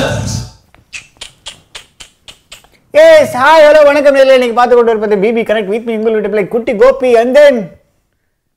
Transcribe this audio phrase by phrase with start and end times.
[0.00, 0.34] Cheers.
[2.94, 4.14] Yes hi hello வணக்கம்.
[4.16, 7.34] நேரில் இன்னைக்கு பார்த்து கொண்டு இருப்பது பிபி கனெக்ட் வித் மீ உங்கள் வீட்டு பிள்ளை குட்டி கோபி அண்ட்
[7.38, 7.58] தென்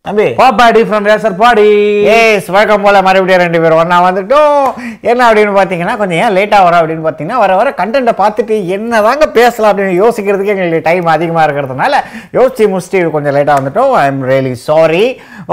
[0.06, 0.28] தம்பி.
[0.40, 1.68] பாப்பாடி ஃப்ரம் ரேசர் பாடி.
[2.14, 4.64] எஸ் வழக்கம் போல மறுபடியும் ரெண்டு பேரும் ஒன்றா வந்துட்டோம்.
[5.12, 9.28] என்ன அப்படின்னு பார்த்தீங்கன்னா கொஞ்சம் ஏன் லேட்டாக வரோம் அப்படின்னு பார்த்தீங்கன்னா வர வர கண்டென்ட்டை பார்த்துட்டு என்ன தாங்க
[9.42, 12.04] பேசலாம் அப்படின்னு யோசிக்கிறதுக்கு எங்களுக்கு டைம் அதிகமாக இருக்கிறதுனால
[12.40, 13.94] யோசிச்சு முடிச்சுட்டு கொஞ்சம் லேட்டாக வந்துட்டோம்.
[14.02, 15.06] I am really sorry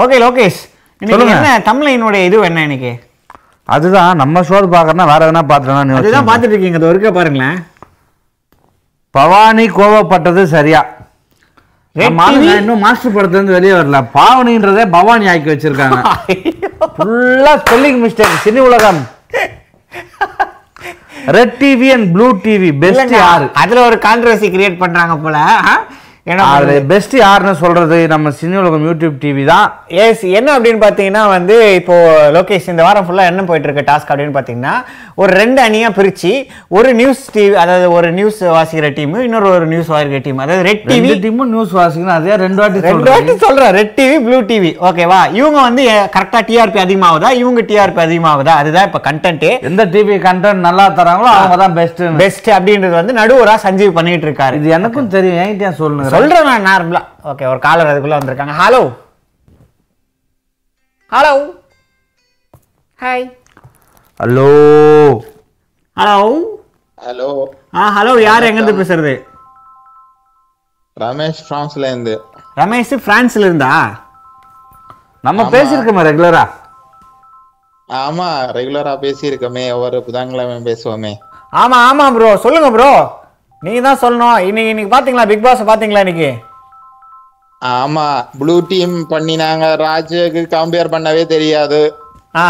[0.03, 0.61] okay Lokesh.
[1.01, 2.93] என்ன தமிழினுடைய இது என்ன இன்னைக்கு?
[3.75, 7.57] அதுதான் நம்ம ஷோ பார்க்கறனா வேற எதனா அதுதான் பாத்துறேன் பார்த்துட்டு இருக்கீங்க அது இருக்க பாருங்களேன்.
[9.15, 10.81] பவானி கோவப்பட்டது சரியா?
[11.95, 13.99] இன்னும் மாஸ்டர் படத்துல இருந்து வெளியே வரல.
[14.17, 15.97] பாவனின்றதே பவானி ஆக்கி வச்சிருக்காங்க.
[16.97, 19.01] ஃபுல்லா spelling mistake Cine Ulagam.
[21.37, 23.47] Red TV and Blue TV best யாரு?
[23.63, 25.37] அதுல ஒரு கான்ட்ரவர்சி கிரியேட் பண்றாங்க போல.
[26.21, 26.31] ஆ?
[26.31, 26.73] என்ன அது?
[26.89, 29.67] பெஸ்ட் யாருன்னு சொல்றது நம்ம சினி உலகம் யூடியூப் டிவி தான்.
[30.01, 31.95] எஸ் என்ன அப்படின்னு பார்த்தீங்கன்னா வந்து இப்போ
[32.35, 34.73] லோகேஷ் இந்த வாரம் ஃபுல்லாக என்ன போயிட்டு இருக்க டாஸ்க் அப்படின்னு பார்த்தீங்கன்னா
[35.21, 36.33] ஒரு ரெண்டு அணியாக பிரித்து
[36.77, 40.85] ஒரு நியூஸ் டிவி அதாவது ஒரு நியூஸ் வாசிக்கிற டீம் இன்னொரு ஒரு நியூஸ் வாசிக்கிற டீம் அதாவது ரெட்
[40.91, 45.19] டிவி டீமும் நியூஸ் வாசிக்கணும் அதே ரெண்டு வாட்டி ரெண்டு வாட்டி சொல்றேன் ரெட் டிவி ப்ளூ டிவி ஓகேவா
[45.39, 47.31] இவங்க வந்து கரெக்டாக டிஆர்பி அதிகமாகுதா?
[47.41, 48.55] இவங்க டிஆர்பி அதிகமாகுதா?
[48.61, 53.57] அதுதான் இப்போ கண்டென்ட்டு எந்த டிவி கண்டென்ட் நல்லா தராங்களோ அவங்க தான் பெஸ்ட் பெஸ்ட் அப்படின்றது வந்து நடுவரா
[53.65, 54.55] சஞ்சீவ் பண்ணிட்டு இருக்காரு.
[54.61, 56.09] இது எனக்கும் தெரியும் என்கிட்ட சொல்லுங்க.
[56.13, 56.47] சொல்றேன்.
[56.49, 57.01] நான் நார்மலா
[57.31, 58.55] ஓகே ஒரு காலர் அதுக்குள்ள வந்திருக்காங்க.
[58.61, 58.81] Hello
[61.11, 61.33] hello
[62.99, 63.25] hi
[64.19, 64.49] hello
[65.97, 66.17] hello
[66.97, 67.29] hello
[67.75, 69.13] ஆ ஹலோ யார் எங்கேருந்து பேசுறது?
[70.97, 72.13] ரமேஷ் பிரான்ஸ்ல இருந்து.
[72.59, 73.71] ரமேஷ் பிரான்ஸ்ல இருந்தா?
[75.23, 76.43] நம்ம பேசியிருக்கோமே ரெகுலரா
[77.89, 78.27] ஆமா
[78.57, 79.63] ரெகுலரா பேசியிருக்கோமே.
[79.75, 81.13] ஒவ்வொரு புதன்கிழமை பேசுவோமே.
[81.53, 82.91] ஆமா ஆமா ப்ரோ சொல்லுங்க ப்ரோ
[83.61, 84.37] நீங்க தான் சொல்லணும்.
[84.49, 85.25] இன்னைக்கு இன்னைக்கு பாத்தீங்களா?
[85.31, 86.29] பிக் பாஸ் பாத்தீங்களா இன்னைக்கு?
[87.61, 88.05] ஆமா
[88.39, 89.65] ப்ளூ டீம் பண்ணினாங்க.
[89.83, 91.81] ராஜுக்கு கம்பேர் பண்ணவே தெரியாது.
[92.37, 92.47] ஆ.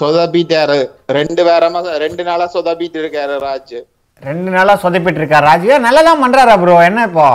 [0.00, 0.78] சொதப்பிட்டாரு.
[1.18, 3.76] ரெண்டு வாரமா ரெண்டு நாளா சொதப்பிட்டு இருக்காரு ராஜ்.
[4.22, 7.28] ரெண்டு நாளா சொதப்பிட்டு இருக்காரு ராஜியா நல்லா தான் பண்றாரா ப்ரோ என்ன இப்போ?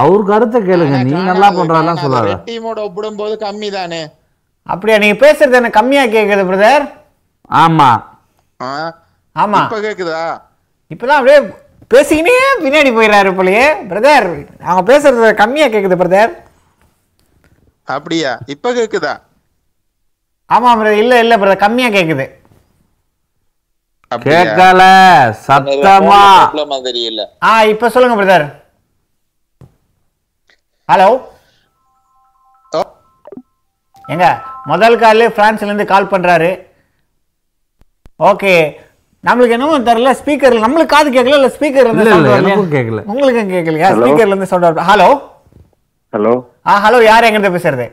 [0.00, 0.96] அவர் கருத்தை கேளுங்க.
[1.06, 2.32] நீ நல்லா பண்றாலாம் சொல்லாத.
[2.48, 4.02] டீமோட ஒப்பிடும்போது கம்மி தானே
[4.66, 4.96] அப்படியா?
[4.98, 6.84] நீங்க பேசுறது எனக்கு கம்மியா கேக்குது பிரதர்
[7.60, 7.90] ஆமா.
[8.60, 8.72] ஆ?
[9.36, 9.60] ஆமா.
[9.64, 10.20] இப்ப கேக்குதா?
[10.90, 11.38] இப்பதான் அப்படியே
[11.90, 14.28] பேசிக்கினே பின்னாடி போயிடுறாரு போலயே பிரதர்
[14.66, 16.32] அவங்க பேசுறது கம்மியா கேக்குது பிரதர்
[17.88, 18.30] அப்படியா?
[18.46, 19.12] இப்ப கேக்குதா?
[20.50, 22.26] ஆமா பிரதர் இல்ல இல்ல பிரதர் கம்மியா கேக்குது?
[24.26, 24.82] கேட்கல
[25.46, 26.20] சத்தமா.
[27.48, 28.46] ஆ இப்ப சொல்லுங்க பிரதர்
[30.88, 31.08] ஹலோ
[34.04, 34.26] எங்க?
[34.64, 36.50] முதல் கால் பிரான்ஸ்ல இருந்து கால் பண்றாரு.
[38.20, 38.52] ஓகே.
[39.28, 43.00] நம்மளுக்கு என்னமோ தெரியல ஸ்பீக்கர் நம்மளுக்கு காது கேட்கல இல்ல ஸ்பீக்கர் எனக்கும் கேட்கல.
[43.12, 43.88] உங்களுக்கும் கேட்கலையா?
[43.98, 45.08] ஸ்பீக்கர்ல இருந்து சவுண்ட் ஹலோ?
[46.12, 46.34] ஹலோ?
[46.70, 47.86] ஆ ஹலோ யார் எங்க இருந்து பேசுறது?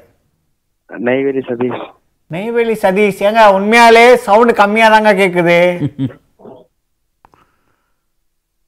[0.90, 1.86] நெய்வேலி சதீஷ்.
[2.32, 3.20] நெய்வேலி சதீஷ்.
[3.28, 5.58] ஏங்க உண்மையாலே சவுண்ட் கம்மியா தாங்க கேக்குது.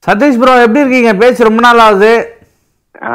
[0.07, 1.11] சதீஷ் ப்ரோ எப்படி இருக்கீங்க?
[1.21, 2.11] பேசி ரொம்ப நாள் ஆகுது.
[3.07, 3.09] ஆ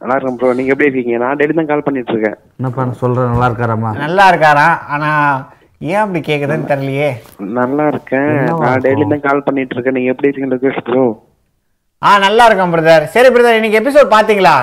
[0.00, 1.18] நல்லா இருக்கேன் ப்ரோ நீங்க எப்படி இருக்கீங்க?
[1.22, 2.36] நான் டெய்லி தான் கால் பண்ணிட்டு இருக்கேன்.
[2.58, 4.76] என்னப்பா சொல்றேன் நல்லா இருக்காராமா நல்லா இருக்காராம்.
[4.94, 5.10] ஆனா
[5.80, 7.08] ஏன் அப்படி கேக்குதுன்னு தெரியலையே?
[7.58, 8.32] நல்லா இருக்கேன்.
[8.62, 11.04] நான் டெய்லி தான் கால் பண்ணிட்டு இருக்கேன் நீங்க எப்படி இருக்கீங்க லோகேஷ் ப்ரோ
[12.02, 14.56] ஆ நல்லா இருக்கேன் பிரதர் சரி பிரதர் இன்னைக்கு எபிசோட் பாத்தீங்களா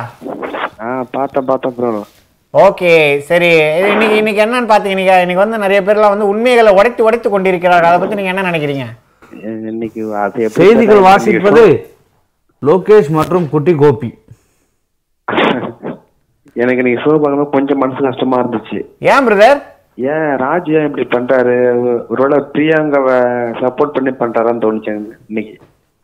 [0.86, 1.92] ஆ பார்த்தேன் பார்த்தேன் ப்ரோ
[2.54, 2.92] ஓகே
[3.30, 3.50] சரி.
[3.78, 7.90] இது இன்னைக்கு இன்னைக்கு என்னன்னு பாத்தீங்க இன்னைக்கு வந்து நிறைய பேர்லாம் வந்து உண்மைகளை உடைத்து உடைத்து கொண்டிருக்கிறார்கள்.
[7.90, 8.86] அதை பத்தி நீங்க என்ன நினைக்கிறீங்க?
[9.72, 11.64] இன்னைக்கு அது எப்படி செய்திகள் வாசிப்பது
[12.62, 14.10] லோகேஷ் மற்றும் குட்டி கோபி.
[16.56, 18.80] எனக்கு இன்னைக்கு ஷோ பார்க்கும்போது கொஞ்சம் மனசு கஷ்டமா இருந்துச்சு.
[19.14, 19.60] ஏன் பிரதர்
[19.98, 21.56] ஏன் ராஜ் ஏன் இப்படி பண்றாரு?
[22.14, 23.18] ஒருவேளை பிரியாங்காவை
[23.62, 25.56] சப்போர்ட் பண்ணி பண்றாரான்னு தோணுச்சு எனக்கு இன்னைக்கு.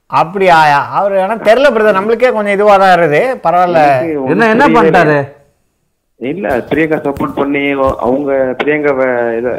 [0.10, 0.58] அப்படியா?
[1.00, 3.22] அவர் ஆனா தெரியல பிரதர் நம்மளுக்கே கொஞ்சம் இதுவா தான் இருக்குது.
[3.46, 3.82] பரவாயில்ல.
[4.34, 5.20] என்ன என்ன பண்ணிட்டாரு
[6.20, 6.48] இல்ல.
[6.70, 7.64] பிரியங்கா சப்போர்ட் பண்ணி
[8.08, 9.08] அவங்க பிரியங்காவை
[9.40, 9.54] இத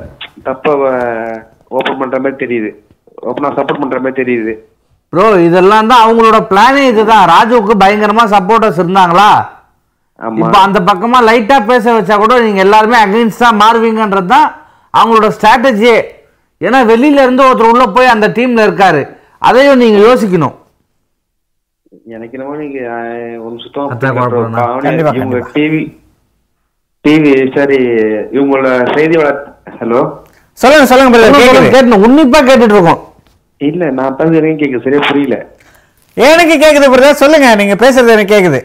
[0.48, 0.74] தப்ப
[1.78, 2.70] ஓபன் பண்ற மாதிரி தெரியுது.
[3.28, 4.52] ஓப்பனா சப்போர்ட் பண்ற மாதிரி தெரியுது.
[5.12, 7.24] ப்ரோ இதெல்லாம் தான் அவங்களோட பிளானே இதுதான்.
[7.34, 9.30] ராஜுவுக்கு பயங்கரமா சப்போர்ட்டர்ஸ் இருந்தாங்களா?
[10.22, 14.48] இப்போ அந்த பக்கமா லைட்டா பேச வச்சா கூட நீங்க எல்லாருமே அகைன்ஸ்டா மாறுவீங்கன்றது தான்
[14.94, 15.96] அவங்களோட ஸ்ட்ராட்டஜியே
[16.60, 19.00] ஏன்னா வெளியில இருந்து ஒருத்தர் உள்ள போய் அந்த டீம்ல இருக்காரு.
[19.48, 20.56] அதையும் நீங்க யோசிக்கணும்.
[22.14, 22.78] எனக்கு என்னமோ நீங்க
[23.64, 23.88] சுத்தமா
[24.26, 25.08] தான்.
[25.12, 25.40] இவங்க.
[25.56, 25.80] டிவி
[27.04, 27.78] டிவி சரி
[28.36, 29.30] இவங்களோட செய்தி வள
[29.80, 30.00] ஹலோ
[30.58, 31.18] சொல்லுங்க சொல்லுங்க
[31.74, 33.00] கேட்கணும் உன்னிப்பா கேட்டுட்டு இருக்கோம்
[33.60, 35.36] இல்ல நான் வரைக்கும் கேட்க சரியா புரியல.
[36.16, 38.60] எனக்கு கேக்குது பிரதர் சொல்லுங்க நீங்க பேசுறது எனக்கு கேக்குது.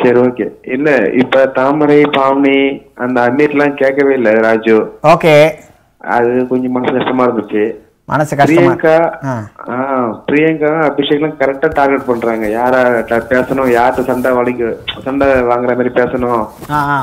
[0.00, 0.88] சரி ஓகே இல்ல
[1.22, 2.56] இப்ப தாமரை பாவனி
[3.04, 4.76] அந்த அமீர்லாம் கேட்கவே இல்ல ராஜு.
[5.12, 5.34] ஓகே
[6.16, 7.64] அது கொஞ்சம் மனசு கஷ்டமா இருந்துச்சு.
[8.10, 8.94] மனசு பிரியங்கா
[10.28, 12.46] பிரியங்கா அபிஷேக்லாம் கரெக்டா டார்கெட் பண்றாங்க.
[12.56, 12.74] யார
[13.32, 14.70] பேசணும் யார்கிட்ட சண்டை வலிக்க
[15.06, 16.42] சண்டை வாங்குற மாதிரி பேசணும்.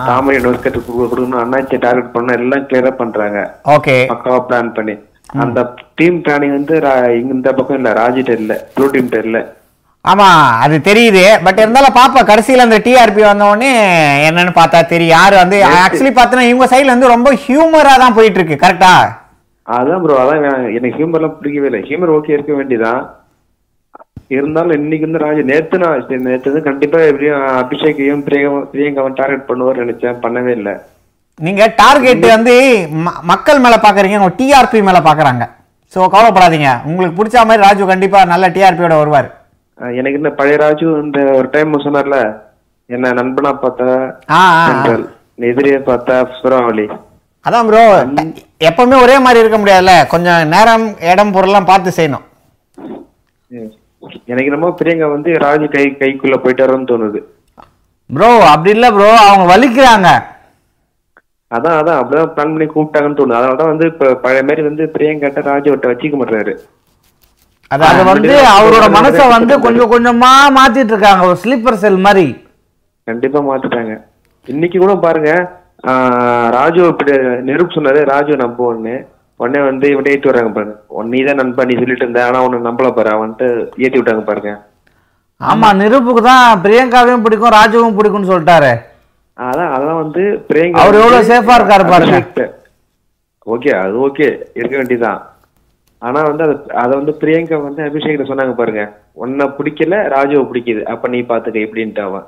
[0.10, 3.40] தாமரை கட்டு கொடுக்கணும் அண்ணாச்சி டார்கெட் பண்ணணும் எல்லாம் கிளியரா பண்றாங்க.
[3.76, 4.96] ஓகே பக்காவா பிளான் பண்ணி.
[5.44, 5.60] அந்த
[6.00, 6.76] டீம் பிளானிங் வந்து
[7.34, 9.40] இந்த பக்கம் இல்ல ராஜிட்ட இல்ல ப்ளூ டீம்ட்ட இல்ல.
[10.06, 10.28] ஆமா
[10.64, 11.24] அது தெரியுது.
[11.46, 13.72] பட் இருந்தாலும் பாப்பா கடைசியில அந்த டிஆர்பி வந்த உடனே
[14.28, 15.16] என்னன்னு பார்த்தா தெரியும்.
[15.18, 18.94] யாரு வந்து ஆக்சுவலி பார்த்தோன்னா இவங்க சைடுல வந்து ரொம்ப ஹியூமரா தான் போயிட்டு இருக்கு கரெக்டா
[19.68, 20.46] அதான் ப்ரோ அதான்.
[20.78, 21.82] எனக்கு ஹியூமர்லாம் பிடிக்கவே இல்லை.
[21.90, 23.02] ஹியூமர் ஓகே இருக்க வேண்டியதான்
[24.38, 29.82] இருந்தாலும் இன்னைக்கு வந்து ராஜ் நேத்து நான் நேத்து வந்து கண்டிப்பா எப்படியும் அபிஷேக்கையும் பிரியங்கா பிரியங்காவும் டார்கெட் பண்ணுவார்
[29.84, 30.20] நினைச்சேன்.
[30.26, 30.74] பண்ணவே இல்லை.
[31.40, 32.54] நீங்க டார்கெட் வந்து
[33.32, 35.44] மக்கள் மேல பாக்குறீங்க உங்க டிஆர்பி மேல பாக்குறாங்க.
[35.94, 36.72] ஸோ கவலைப்படாதீங்க.
[36.90, 39.30] உங்களுக்கு பிடிச்ச மாதிரி ராஜு கண்டிப்பா நல்ல டிஆர்பியோட வருவார்.
[40.00, 42.18] எனக்கு இந்த பழைய ராஜு இந்த ஒரு டைம் சொன்னார்ல
[42.90, 43.90] என்ன நண்பனா பார்த்தா
[45.50, 46.86] எதிரியை பார்த்தா சுறாவளி.
[47.46, 47.84] அதான் ப்ரோ
[48.70, 52.26] எப்பவுமே ஒரே மாதிரி இருக்க முடியாதுல்ல கொஞ்சம் நேரம் இடம் பொருள்லாம் பார்த்து செய்யணும்.
[54.32, 57.22] எனக்கு என்னமோ பிரியங்கா வந்து ராஜு கை கைக்குள்ள போயிட்டாரோன்னு தோணுது.
[58.10, 60.10] ப்ரோ அப்படி இல்லை ப்ரோ அவங்க வலிக்கிறாங்க.
[61.52, 63.38] அதான் அதான் அப்படிதான் பிளான் பண்ணி கூப்பிட்டாங்கன்னு தோணுது.
[63.40, 66.54] அதனால தான் வந்து இப்ப பழைய மாதிரி வந்து பிரியங்காட்ட ராஜுவட்ட வச்சுக்க மாட்டாரு
[67.72, 72.26] அது வந்து அவரோட மனசை வந்து கொஞ்சம் கொஞ்சமா மாத்திட்டு இருக்காங்க ஒரு ஸ்லீப்பர் செல் மாதிரி.
[73.10, 73.94] கண்டிப்பா மாத்திட்டாங்க.
[74.48, 75.32] இன்னைக்கு கூட பாருங்க
[76.58, 77.14] ராஜு இப்படி
[77.48, 78.96] நெருப்பு சொன்னாரு ராஜு நம்புவோன்னு.
[79.40, 80.76] உடனே வந்து இவன் ஏத்தி வர்றாங்க பாருங்க.
[80.98, 83.48] உன் நீ தான் நண்பா நீ சொல்லிட்டு இருந்த ஆனா உன்னை நம்பல பாரு அவன்ட்டு
[83.84, 84.52] ஏத்தி விட்டாங்க பாருங்க.
[85.42, 88.72] ஆமா நிரூப்புக்கு தான் பிரியங்காவையும் பிடிக்கும் ராஜுவும் பிடிக்கும்னு சொல்லிட்டாரு.
[89.38, 92.18] அதான் அதான் வந்து பிரியங்கா அவர் எவ்வளவு ஆ இருக்காரு பாருங்க.
[93.54, 94.28] ஓகே அது ஓகே
[94.60, 95.22] இருக்க வேண்டியதுதான்.
[96.08, 98.84] ஆனா வந்து அது அதை வந்து பிரியங்கா வந்து அபிஷேகிட்ட சொன்னாங்க பாருங்க.
[99.24, 100.82] உன்னை பிடிக்கல ராஜுவை பிடிக்குது.
[100.94, 102.26] அப்ப நீ பாத்துக்க எப்படின்ட்டு அவன்.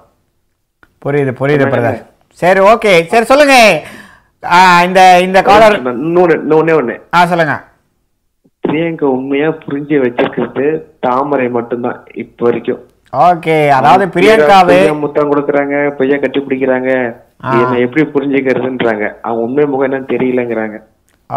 [1.05, 1.99] புரியுது புரியுது பிரதர்.
[2.41, 2.93] சரி ஓகே.
[3.13, 3.57] சரி சொல்லுங்க.
[4.87, 6.95] இந்த இந்த காலர் இன்னொன்னே ஒண்ணு.
[7.17, 7.55] ஆ சொல்லுங்க.
[8.67, 10.65] பிரியங்கா உண்மையா புரிஞ்சு வச்சிருக்கிறது
[11.05, 12.81] தாமரை மட்டும்தான் இப்ப வரைக்கும்.
[13.29, 16.91] ஓகே அதாவது பிரியங்காவே முத்தம் கொடுக்குறாங்க பொய்யா கட்டி பிடிக்கிறாங்க.
[17.61, 19.05] என்ன எப்படி புரிஞ்சுக்கிறதுன்றாங்க.
[19.27, 20.77] அவங்க உண்மை முகம் என்னன்னு தெரியலங்கிறாங்க.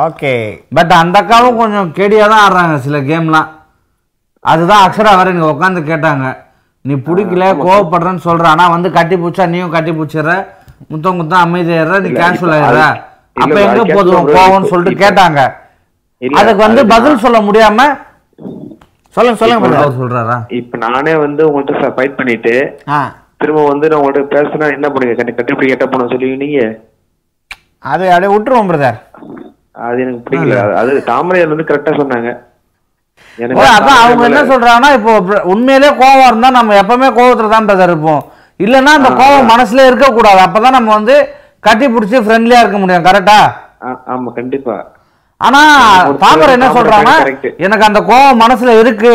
[0.02, 0.32] ஓகே
[0.76, 3.48] பட் அந்த அக்காவும் கொஞ்சம் கேடியா தான் ஆடுறாங்க சில கேம்லாம்
[4.44, 6.24] அதுதான் அக்ஷரா வேற இங்க உட்காந்து கேட்டாங்க.
[6.84, 8.44] நீ பிடிக்கல கோவப்படுறேன்னு சொல்ற.
[8.54, 10.32] ஆனா வந்து கட்டி பிடிச்சா நீயும் கட்டி பிடிச்சிடுற.
[10.92, 12.24] முத்தம் முத்தம் அமைதியாடுற நீ இப்ப
[12.56, 12.80] ஆயிடுற.
[13.42, 14.26] அப்ப எங்க போதும்?
[14.34, 14.70] கோவம்னு.
[14.72, 15.40] சொல்லிட்டு கேட்டாங்க.
[16.40, 17.86] அதுக்கு வந்து பதில் சொல்ல முடியாம
[19.14, 20.36] சொல்லுங்க சொல்லுங்க சொல்றாரா?
[20.58, 22.54] இப்ப நானே வந்து உங்கள்கிட்ட ஃபைட் பண்ணிட்டு
[23.42, 26.64] திரும்ப வந்து நான் உங்கள்கிட்ட பேசினா என்ன பண்ணுங்க கட்டி கட்டி கட்ட போன சொல்லுவீங்க
[27.92, 28.98] அது அப்படியே விட்டுருவோம் பிரதர்.
[29.74, 30.56] அது எனக்கு பிடிக்கல.
[30.80, 32.30] அது- தாமரையர் வந்து கரெக்டா சொன்னாங்க.
[33.70, 35.12] அதான் அவங்க என்ன சொல்றாங்கன்னா இப்போ
[35.44, 38.22] உண்மையிலே கோவம் இருந்தா நம்ம எப்பவுமே கோவத்துல தான் பிரதர் இருப்போம்.
[38.60, 41.14] இல்லைன்னா அந்த கோவம் மனசுல இருக்க கூடாது அப்பதான் நம்ம வந்து
[41.60, 43.38] கட்டி பிடிச்சி ஃப்ரெண்ட்லியா இருக்க முடியும் கரெக்டா
[44.12, 44.76] ஆமா கண்டிப்பா.
[45.40, 45.60] ஆனா
[46.20, 47.16] தாமரை என்ன சொல்றாங்கன்னா.
[47.58, 49.14] எனக்கு அந்த கோவம் மனசுல இருக்கு.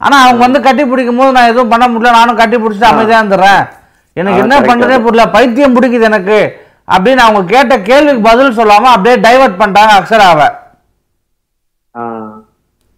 [0.00, 3.62] ஆனா அவங்க வந்து கட்டி பிடிக்கும் போது நான் எதுவும் பண்ண முடியல நானும் கட்டி பிடிச்சிட்டு அமைதியா இருந்துடுறேன்
[4.16, 4.54] எனக்கு என்ன.
[4.70, 5.30] பண்றதே புரியல.
[5.30, 6.38] பைத்தியம் பிடிக்குது எனக்கு.
[6.94, 10.48] அப்படின்னு அவங்க கேட்ட கேள்விக்கு பதில் சொல்லாம அப்படியே டைவர்ட் பண்ணிட்டாங்க அக்ஷராவை.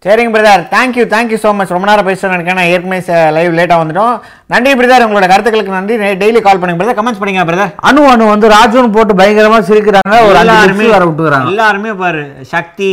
[0.05, 2.59] சரிங்க brother thank you thank you so much ரொம்ப நேரம் பேசுகிறேன் நினைக்கிறேன்.
[2.61, 4.15] நான் ஏற்கனவே லைவ் லேட்டாக வந்துட்டோம்.
[4.53, 5.97] நன்றி பிரதர் உங்களோட கருத்துக்களுக்கு நன்றி.
[6.23, 10.17] டெய்லி கால் பண்ணுங்க பிரதர் கமெண்ட்ஸ் பண்ணுங்க பிரதர் அணு அணு வந்து ராஜுன்னு போட்டு பயங்கரமா சிரிக்கிறாங்க.
[10.29, 10.41] ஒரு
[10.73, 12.25] நிமிஷம் வர விட்டுக்கிறாங்க எல்லாருமே பாரு.
[12.55, 12.91] சக்தி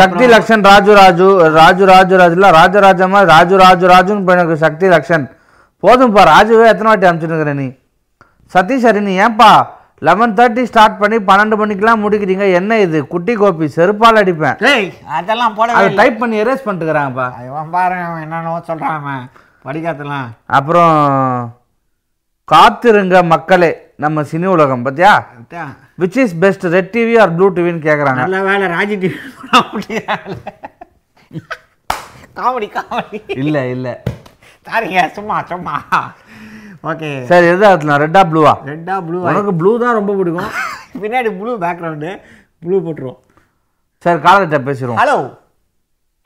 [0.00, 1.26] சக்தி லக்ஷன் ராஜு ராஜு
[1.60, 2.34] ராஜு ராஜு ராஜு.
[2.38, 5.24] இல்ல ராஜராஜமா ராஜு ராஜு ராஜுன்னு போய் எனக்கு சக்தி லக்ஷன்.
[5.82, 7.68] போதும்ப்பா ராஜுவே எத்தனை வாட்டி அனுப்பிச்சுட்டு நீ?
[8.54, 9.52] சதீஷ் ஹரி நீ ஏன்பா?
[10.02, 12.46] லெவன் தேர்ட்டி ஸ்டார்ட் பண்ணி பன்னெண்டு மணிக்கெல்லாம் முடிக்கிறீங்க.
[12.60, 12.98] என்ன இது?
[13.12, 14.56] குட்டி கோபி செருப்பால் அடிப்பேன்.
[15.18, 17.26] அதெல்லாம் போட அதை டைப் பண்ணி எரேஸ் பண்ணிட்டுக்கிறாங்கப்பா.
[17.50, 19.28] அவன் பாருங்க அவன் என்னென்னவோ சொல்கிறான்
[19.66, 20.96] படிக்காதலாம் அப்புறம்
[22.48, 23.70] காத்திருங்க மக்களே
[24.04, 25.12] நம்ம சினி உலகம் பத்தியா?
[26.02, 29.18] Which is best Red TV or Blue டிவின்னு கேட்குறாங்க நல்ல வேலை ராஜி டிவி
[32.36, 33.18] காமெடி காமெடி.
[33.42, 33.88] இல்ல இல்ல.
[34.66, 35.74] சாரிங்க சும்மா சும்மா.
[36.90, 37.10] ஓகே.
[37.30, 40.50] சரி எது அதுல ரெட்டா ப்ளூவா ரெட்டா ப்ளூ உனக்கு ப்ளூ தான் ரொம்ப பிடிக்கும்.
[41.02, 42.10] பின்னாடி ப்ளூ பேக்ரவுண்டு
[42.64, 43.20] ப்ளூ போட்டுருவோம்.
[44.04, 44.98] சரி காலர்கிட்ட பேசிடுவோம்.
[45.02, 45.18] ஹலோ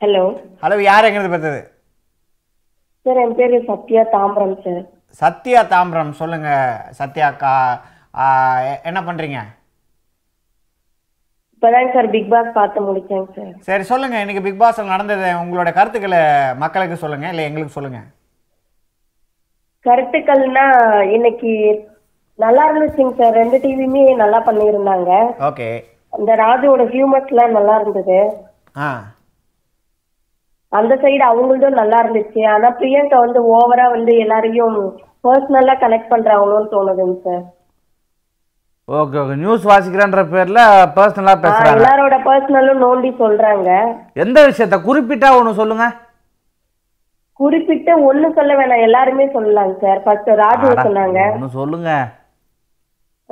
[0.02, 0.24] ஹலோ
[0.62, 1.60] ஹலோ யார் எங்கிறது பார்த்தது
[3.06, 4.82] சார் என் பேரு சத்யா தாம்பரம் சார்
[5.20, 6.48] சத்யா தாம்பரம் சொல்லுங்க.
[6.98, 7.52] சத்யா அக்கா
[8.88, 9.38] என்ன பண்றீங்க?
[11.54, 14.16] இப்பதாங்க சார் பிக் பாஸ் பார்த்து முடிச்சேங்க சார் சரி சொல்லுங்க.
[14.24, 15.28] இன்னைக்கு பிக் பாஸ்ல நடந்தது.
[15.42, 16.20] உங்களோட கருத்துக்களை
[16.64, 18.00] மக்களுக்கு சொல்லுங்க இல்லை எங்களுக்கு சொல்லுங்க.
[19.86, 21.84] கருத்துக்கள்னா இன்னைக்கு
[22.34, 23.32] நல்லா இருந்துச்சுங்க சார்.
[23.32, 25.10] ரெண்டு டிவியுமே நல்லா பண்ணியிருந்தாங்க.
[25.40, 25.84] ஓகே.
[26.10, 28.32] அந்த ராஜுவோட ஹியூமர்ஸ்லாம் நல்லா இருந்தது.
[28.76, 29.04] ஆ.
[30.68, 32.48] அந்த சைடு அவங்களதும் நல்லா இருந்துச்சு.
[32.48, 37.42] ஆனா பிரியங்கா வந்து ஓவரா வந்து எல்லாரையும் பர்சனலா கனெக்ட் பண்றாங்களோன்னு தோணுதுங்க சார்.
[38.88, 39.36] Okay okay.
[39.36, 40.60] நியூஸ் வாசிக்கிறேன்ற பேர்ல
[40.96, 41.78] பர்சனலா பேசுறாங்க.
[41.78, 43.96] எல்லாரோட பர்சனலும் நோண்டி சொல்றாங்க.
[44.14, 44.80] எந்த விஷயத்த?
[44.86, 45.92] குறிப்பிட்டா ஒண்ணு சொல்லுங்க.
[47.38, 48.80] குறிப்பிட்டு ஒண்ணு சொல்ல வேணாம்.
[48.80, 50.02] எல்லாருமே சொல்லலாங்க சார்.
[50.02, 51.46] ஃபர்ஸ்ட் ராஜுவை சொன்னாங்க.
[51.48, 52.08] சொல்லுங்க.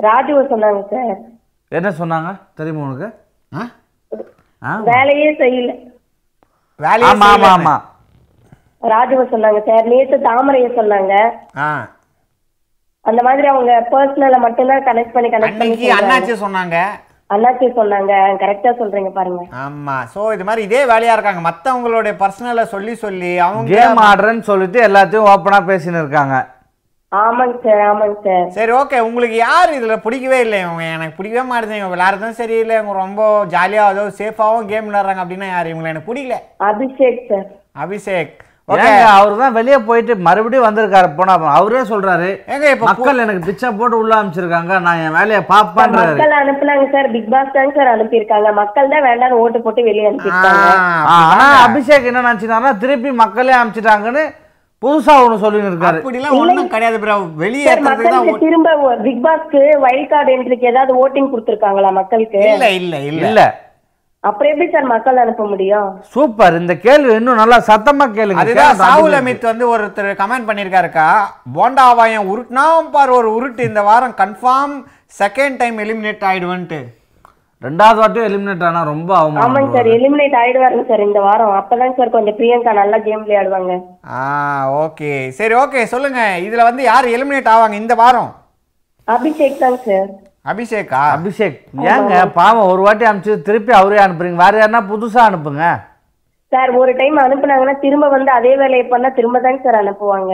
[0.01, 1.17] ராஜுவை சொன்னாங்க சார்.
[1.67, 2.39] என்ன சொன்னாங்க?
[2.55, 3.13] தெரியுமா உனக்கு?
[3.55, 3.67] ஆ?
[4.63, 4.75] ஆ.
[4.79, 5.91] வேலையே செய்யல.
[6.75, 7.51] வேலையே ஆமா ஆமா.
[7.57, 7.81] ஆமா.
[8.81, 9.85] ராஜுவ சொன்னாங்க சார்.
[9.85, 11.29] நேத்து தாமரைய சொன்னாங்க.
[11.57, 11.89] ஆ.
[13.01, 15.89] அந்த மாதிரி அவங்க பர்சனல மட்டும்தான் கனெக்ட் பண்ணி கனெக்ட் பண்ணி.
[15.89, 16.77] அண்ணாச்சி சொன்னாங்க.
[17.35, 18.13] அண்ணாச்சி சொன்னாங்க.
[18.41, 19.41] கரெக்டா சொல்றீங்க பாருங்க.
[19.63, 19.95] ஆமா.
[20.13, 21.41] சோ இது மாதிரி இதே வேலையா இருக்காங்க.
[21.47, 26.37] மத்தவங்களுடைய பர்சனலை சொல்லி சொல்லி அவங்க கேம் ஆடுறேன்னு சொல்லிட்டு எல்லாத்தையும் ஓப்பனா பேசின்னு இருக்காங்க.
[27.11, 31.77] ஆமாங்க சார் ஆமாங்க சார் சரி ஓகே உங்களுக்கு யார் இதுல பிடிக்கவே இல்லை இவங்க எனக்கு பிடிக்கவே மாட்டேது
[31.77, 32.75] இவங்க விளையாடுறதும் சரியில்லை.
[32.79, 33.21] இவங்க ரொம்ப
[33.53, 35.71] ஜாலியா ஏதோ சேஃபாவும் கேம் விளையாடுறாங்க அப்படின்னா யார்?
[35.73, 36.37] இவங்களை எனக்கு பிடிக்கல.
[36.71, 37.47] அபிஷேக் சார்
[37.85, 38.35] அபிஷேக்.
[38.69, 41.07] அவர் தான் வெளியே போயிட்டு மறுபடியும் வந்திருக்காரு.
[41.17, 46.09] போனா அவரே சொல்றாரு ஏங்க இப்ப மக்கள் எனக்கு பிச்சை போட்டு உள்ள அமைச்சிருக்காங்க நான் என் வேலையை பாப்பான்றாரு
[46.11, 47.07] மக்கள் அனுப்புனாங்க சார்.
[47.13, 48.49] பிக் பாஸ் தாங்க சார் அனுப்பியிருக்காங்க.
[48.59, 50.65] மக்கள் தான் வேண்டாம்னு ஓட்டு போட்டு வெளியே அனுப்பியிருக்காங்க.
[51.07, 54.25] ஆ, ஆனா அபிஷேக் என்ன நினைச்சிட்டாருன்னா திருப்பி மக்களே அமைச்சிட்டாங்கன்னு
[54.83, 55.99] புதுசா ஒண்ணு சொல்லின்னு இருக்காரு.
[55.99, 57.15] அப்படிலாம் ஒண்ணும் கிடையாது ப்ரோ
[57.85, 58.73] மக்களுக்கு திரும்ப
[59.05, 62.41] பிக் பாஸ்க்கு வைல்ட் கார்டு என்ட்ரிக்கு ஏதாவது ஓட்டிங் கொடுத்துருக்காங்களா மக்களுக்கு?
[62.51, 63.23] இல்ல இல்ல இல்ல.
[63.27, 63.41] இல்ல.
[64.27, 65.89] அப்புறம் எப்படி சார் மக்கள் அனுப்ப முடியும்?
[66.13, 66.55] சூப்பர்.
[66.61, 68.43] இந்த கேள்வி இன்னும் நல்லா சத்தமா கேளுங்க.
[68.43, 69.17] அதுதான் சாவுல்.
[69.19, 71.07] அமித் வந்து ஒருத்தர் கமெண்ட் பண்ணியிருக்காருக்கா?
[71.57, 74.77] போண்டாவாயம் உருட்டுனா பார் ஒரு உருட்டு இந்த வாரம் கன்ஃபார்ம்
[75.21, 76.79] செகண்ட் டைம் எலிமினேட் ஆயிடுவன்ட்டு.
[77.65, 81.53] ரெண்டாவது வாட்டியும் எலிமினேட் ஆனா ரொம்ப அவமானம் ஆமாங்க சார் எலிமினேட் ஆயிடுவாருங்க சார் இந்த வாரம்.
[81.59, 83.75] அப்பதான் சார் கொஞ்சம் பிரியங்கா நல்லா கேம் விளையாடுவாங்க.
[84.17, 84.21] ஆ
[84.83, 86.21] ஓகே சரி ஓகே சொல்லுங்க.
[86.47, 88.31] இதுல வந்து யார் எலிமினேட் ஆவாங்க இந்த வாரம்?
[89.15, 90.09] அபிஷேக் தாங்க சார்.
[90.51, 91.57] அபிஷேக்கா அபிஷேக்.
[91.93, 94.39] ஏங்க பாவம் ஒரு வாட்டி அனுப்பிச்சு திருப்பி அவரே அனுப்புறீங்க.
[94.43, 95.65] வேற யாருன்னா புதுசா அனுப்புங்க.
[96.51, 100.33] சார் ஒரு டைம் அனுப்புனாங்கன்னா திரும்ப வந்து அதே வேலையை பண்ணா திரும்ப தாங்க சார் அனுப்புவாங்க.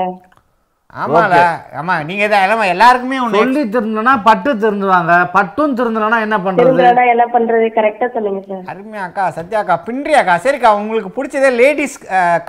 [1.04, 1.36] ஆமால.
[1.80, 6.84] ஆமா நீங்க தான் எல்லாமே எல்லாருக்குமே ஒண்ணு சொல்லி திருந்தனா பட்டு திருந்துவாங்க பட்டும் திருந்தனா என்ன பண்றது?
[7.14, 7.68] என்ன பண்றது?
[7.78, 8.62] கரெக்டா சொல்லுங்க சார்.
[8.74, 11.98] அருமையா அக்கா சத்யாக்கா பின்றியாக்கா சரிக்கா உங்களுக்கு பிடிச்சதே லேடிஸ்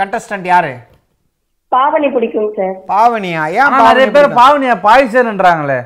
[0.03, 0.75] கண்டஸ்டன்ட் யாரு?
[1.73, 2.77] பாவனி பிடிக்குங்க சார்.
[2.95, 4.39] பாவனியா ஏன் நிறைய பேர் பிடிக்கும்?
[4.43, 5.81] பாவனியா பாய்சன்ன்றாங்களே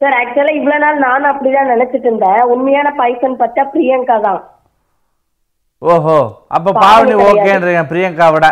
[0.00, 2.40] சார் ஆக்சுவலா இவ்வளவு நாள் நானும் அப்படிதான் நினைச்சிட்டு இருந்தேன்.
[2.52, 4.40] உண்மையான பைசன் பார்த்தா பிரியங்கா தான்.
[5.82, 6.16] ஓஹோ
[6.56, 7.14] அப்ப பாவனி.
[7.28, 8.48] ஓகேன்றீங்க பிரியங்காவோட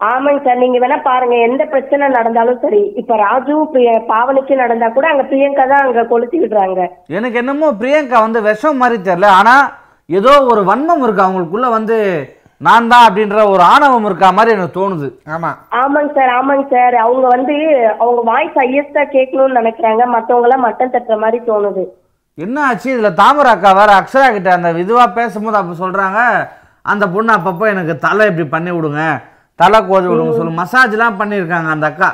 [0.00, 3.54] ஆமாங்க சார் நீங்க வேணா பாருங்க எந்த பிரச்சனை நடந்தாலும் சரி இப்ப ராஜு
[4.10, 6.80] பாவனிக்கு நடந்தா கூட அங்க பிரியங்கா தான் அங்க கொளுத்தி விடுறாங்க.
[7.16, 9.54] எனக்கு என்னமோ பிரியங்கா வந்து விஷம் மாதிரி தெரியல ஆனா
[10.08, 11.98] ஏதோ ஒரு வன்மம் இருக்கு அவங்களுக்குள்ள வந்து
[12.60, 15.08] நான் தான் அப்படின்ற ஒரு ஆணவம் இருக்கா மாதிரி எனக்கு தோணுது.
[15.34, 15.50] ஆமா.
[15.82, 16.94] ஆமாங்க சார் ஆமாங்க சார்.
[17.04, 17.54] அவங்க வந்து
[18.02, 20.04] அவங்க வாய்ஸ் ஹையஸ்டா கேட்கணும்னு நினைக்கிறாங்க.
[20.06, 21.84] மத்தவங்க எல்லாம் மட்டம் தட்டுற மாதிரி தோணுது.
[22.38, 22.88] என்ன ஆச்சு?
[22.94, 26.20] இதுல தாமரை அக்கா வேற அக்ஷரா கிட்ட அந்த இதுவா பேசும்போது அப்ப சொல்றாங்க
[26.84, 29.02] அந்த பொண்ணு அப்பப்போ எனக்கு தலை இப்படி பண்ணி விடுங்க.
[29.58, 30.60] தலை கோதி விடுங்க சொல்லு.
[30.62, 32.10] மசாஜ்லாம் பண்ணியிருக்காங்க அந்த அக்கா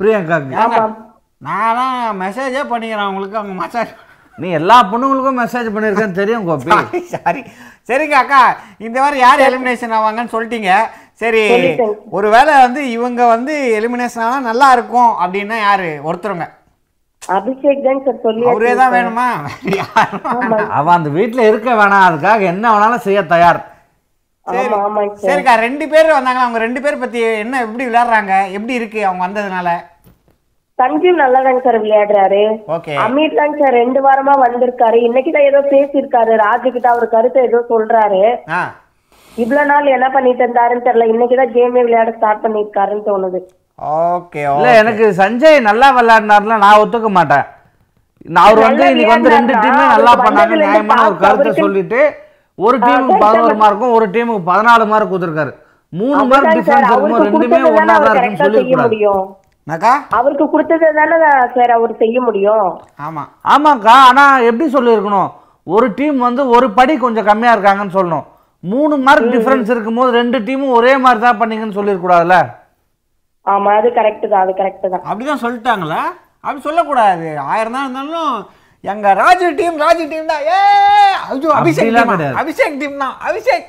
[0.00, 0.56] பிரியங்காக்கு.
[0.64, 0.92] ஆமாம்.
[1.40, 3.92] நான் மெசேஜே பண்ணிக்கிறேன் உங்களுக்கு அவங்க மசாஜ்
[4.38, 6.70] நீ எல்லா பொண்ணுங்களுக்கும் மெசேஜ் பண்ணியிருக்கேன்னு தெரியும் கோபி.
[7.14, 7.42] சாரி
[7.88, 8.40] சரிங்க அக்கா.
[8.86, 10.72] இந்த வாரம் யார் எலிமினேஷன் ஆவாங்கன்னு சொல்லிட்டீங்க.
[11.22, 11.42] சரி.
[12.18, 15.90] ஒருவேளை வந்து இவங்க வந்து எலிமினேஷன் ஆனா நல்லா இருக்கும் அப்படின்னா யாரு?
[16.08, 16.46] ஒருத்தருங்க.
[17.22, 19.26] அபிஷேக் தான் சார் சொல்லி அவரே தான் வேணுமா.
[20.78, 22.06] அவன் அந்த வீட்டுல இருக்க வேணாம்.
[22.08, 23.60] அதுக்காக என்ன வேணாலும் செய்ய தயார்.
[25.26, 28.34] சரிக்கா ரெண்டு பேர் வந்தாங்க அவங்க ரெண்டு பேர் பத்தி என்ன எப்படி விளையாடுறாங்க?
[28.56, 29.68] எப்படி இருக்கு அவங்க வந்ததுனால?
[30.82, 32.44] சஞ்சு நல்லா தாங்க சார் விளையாடுறாரு.
[32.76, 32.92] ஓகே.
[33.06, 34.98] அமீர் தாங்க சார் ரெண்டு வாரமா வந்திருக்காரு.
[35.08, 36.32] இன்னைக்குதான் ஏதோ பேசியிருக்காரு.
[36.44, 38.22] ராஜு கிட்ட அவர் கருத்தை ஏதோ சொல்றாரு.
[39.42, 41.04] இவ்வளவு நாள் என்ன பண்ணிட்டு இருந்தாருன்னு தெரியல.
[41.12, 43.40] இன்னைக்குதான் கேமே விளையாட ஸ்டார்ட் பண்ணிருக்காருன்னு தோணுது.
[44.14, 47.46] ஓகே இல்ல எனக்கு சஞ்சய் நல்லா விளையாடினார்ல நான் ஒத்துக்க மாட்டேன்.
[48.34, 52.00] நான் அவர் வந்து இன்னைக்கு வந்து ரெண்டு விளையாடுனா, டீமே நல்லா பண்ணாங்க நியாயமான ஒரு கருத்தை சொல்லிட்டு
[52.58, 55.54] ஒரு டீமுக்கு பதினோரு மார்க்கும் ஒரு டீமுக்கு பதினாலு மார்க் கொடுத்துருக்காரு.
[55.92, 59.14] மூணு மார்க் டிஃபரன்ஸ் இருக்கும் ரெண்டுமே ஒன்னா தானே இருக்குன்னு கரெக்டா
[60.18, 61.16] அவருக்கு கொடுத்தது தானே
[61.56, 62.68] சார் அவர் செய்ய முடியும்.
[63.06, 63.22] ஆமா.
[63.54, 65.28] ஆமாக்கா ஆனா எப்படி சொல்லியிருக்கணும்?
[65.66, 68.26] ஒரு டீம் வந்து ஒரு படி கொஞ்சம் கம்மியா இருக்காங்கன்னு சொல்லணும்.
[68.64, 72.38] மூணு மார்க் டிஃபரன்ஸ் இருக்கும்போது ரெண்டு டீமும் ஒரே மாதிரி தான் பண்ணீங்கன்னு சொல்லிருக்கூடாதுல்ல
[73.52, 75.04] ஆமா அது கரெக்ட் தான் அது கரெக்ட் தான்.
[75.10, 76.02] அப்படிதான் சொல்லிட்டாங்களா?
[76.44, 77.28] அப்படி சொல்லக்கூடாது.
[77.52, 78.34] ஆயிரம் தான் இருந்தாலும்
[78.92, 80.44] எங்க ராஜு டீம் ராஜு டீம் தான்.
[80.52, 80.60] ஏ
[81.56, 81.58] அபிஷேக்.
[82.42, 83.16] அபிஷேக் டீம் தான்.
[83.30, 83.66] அபிஷேக்.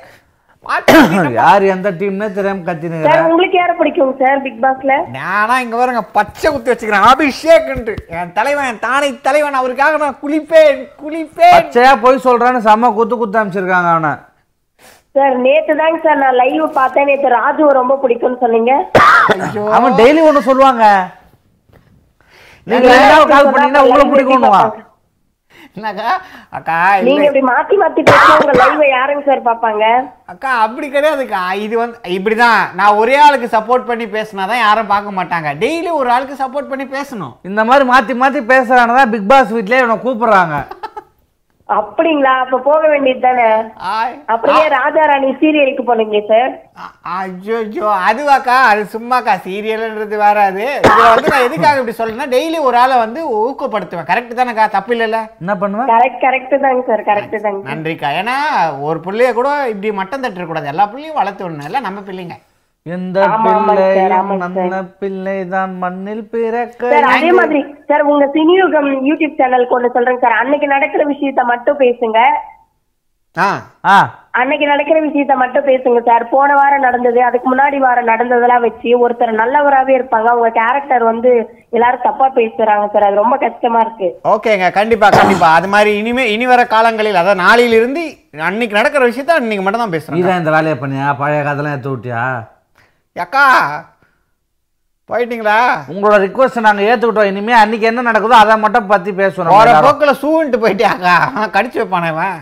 [1.38, 4.12] யார் எந்த டீம்னே தெரியாம கத்தினுங்கிற சார் உங்களுக்கு யார பிடிக்கும்?
[4.20, 7.06] சார் பிக் பாஸ்ல நானா இங்க பாருங்க பச்சை குத்தி வச்சுக்கிறேன்.
[7.10, 9.58] அபிஷேக்ன்ட்டு என் தலைவன் என் தானை தலைவன்.
[9.60, 11.56] அவருக்காக நான் குளிப்பேன் குளிப்பேன்.
[11.56, 14.12] பச்சையா போய் சொல்றான்னு செம்ம குத்து குத்து அமைச்சிருக்காங்க அவனை.
[15.16, 17.08] சார் நேத்து தாங்க சார் நான் லைவ் பார்த்தேன்.
[17.10, 18.72] நேத்து ராஜு ரொம்ப பிடிக்கும்னு சொன்னீங்க.
[19.76, 20.86] அவன் டெய்லி ஒண்ணு சொல்லுவாங்க.
[22.70, 22.90] நீங்க
[23.30, 24.62] கால் பண்ணீங்கன்னா உங்களை பிடிக்கும்னுவா
[25.78, 26.10] என்னக்கா?
[26.56, 26.74] அக்கா
[27.06, 29.84] நீங்க இல்லை இப்படி மாத்தி மாத்தி பேசினா உங்க லைவ் யாருங்க சார் பாப்பாங்க
[30.32, 31.40] அக்கா அப்படி கிடையாதுக்கா.
[31.64, 32.60] இது வந்து இப்படிதான்.
[32.78, 35.50] நான் ஒரே ஆளுக்கு சப்போர்ட் பண்ணி பேசினாதான் யாரும் பார்க்க மாட்டாங்க.
[35.64, 37.34] டெய்லி ஒரு ஆளுக்கு சப்போர்ட் பண்ணி பேசணும்.
[37.50, 40.56] இந்த மாதிரி மாத்தி மாத்தி பேசுறானதான் பிக் பாஸ் வீட்லயே இவனை கூப்பிடுறாங்க.
[41.68, 42.32] அப்படிங்களா?
[42.44, 43.46] அப்ப போக வேண்டியது தானே?
[43.92, 44.14] ஆய்.
[44.32, 46.52] அப்படியே ராஜா ராணி சீரியலுக்கு போனீங்க சார்
[47.18, 48.56] ஐயோ அதுவாக்கா?
[48.70, 50.64] அது சும்மாக்கா சீரியல்ன்றது வராது.
[50.88, 54.10] இதுல வந்து நான் எதுக்காக இப்படி சொல்றேன்னா டெய்லி ஒரு ஆளை வந்து ஊக்கப்படுத்துவேன்.
[54.12, 54.66] கரெக்ட் தானேக்கா?
[54.76, 55.20] தப்பு இல்லைல்ல?
[55.42, 55.90] என்ன பண்ணுவேன்?
[55.94, 58.10] கரெக்ட் கரெக்ட் தாங்க சார் கரெக்ட் தாங்க நன்றிக்கா.
[58.22, 58.36] ஏன்னா
[58.88, 61.70] ஒரு பிள்ளைய கூட இப்படி மட்டம் தட்டுறக்கூடாது எல்லா பிள்ளையும் வளர்த்து விடணும்.
[61.70, 62.36] எல்லாம் நம்ம பிள்ளைங்க.
[62.86, 64.32] எந்த பிள்ளையும்.
[64.40, 67.60] நல்ல பிள்ளை தான் மண்ணில் பிறக்க சார் அதே மாதிரி
[67.90, 70.40] சார் உங்க சினியுகம் யூடியூப் சேனலுக்கு ஒண்ணு சொல்றேங்க சார்.
[70.40, 72.18] அன்னைக்கு நடக்கிற விஷயத்த மட்டும் பேசுங்க.
[74.40, 76.24] அன்னைக்கு நடக்கிற விஷயத்த மட்டும் பேசுங்க சார்.
[76.34, 80.28] போன வாரம் நடந்தது அதுக்கு முன்னாடி வாரம் நடந்ததெல்லாம் வச்சு ஒருத்தர் நல்லவராவே இருப்பாங்க.
[80.32, 81.30] அவங்க கேரக்டர் வந்து
[81.76, 83.06] எல்லாரும் தப்பா பேசுறாங்க சார்.
[83.08, 84.08] அது ரொம்ப கஷ்டமா இருக்கு.
[84.34, 85.50] ஓகேங்க கண்டிப்பா கண்டிப்பா.
[85.58, 88.02] அது மாதிரி இனிமே இனி வர காலங்களில் அதாவது நாளையிலிருந்து
[88.48, 90.26] அன்னைக்கு நடக்கிற விஷயத்த அன்னைக்கு மட்டும் தான் பேசுறேன்.
[90.32, 91.08] தான் இந்த வேலையை பண்ணியா?
[91.22, 92.24] பழைய கதெல்லாம் எடுத்து விட்டியா?
[93.22, 93.44] அக்கா
[95.10, 95.58] போயிட்டீங்களா?
[95.92, 97.28] உங்களோட ரிக்வஸ்ட் நாங்க ஏத்துக்கிட்டோம்.
[97.30, 99.84] இனிமே அன்னைக்கு என்ன நடக்குதோ அதை மட்டும் பத்தி பேசுவோம் எல்லாரும்.
[99.86, 101.16] போக்கில் சூன்ட்டு போயிட்டியாக்கா?
[101.56, 102.38] கடிச்சு வைப்பானே இவன்.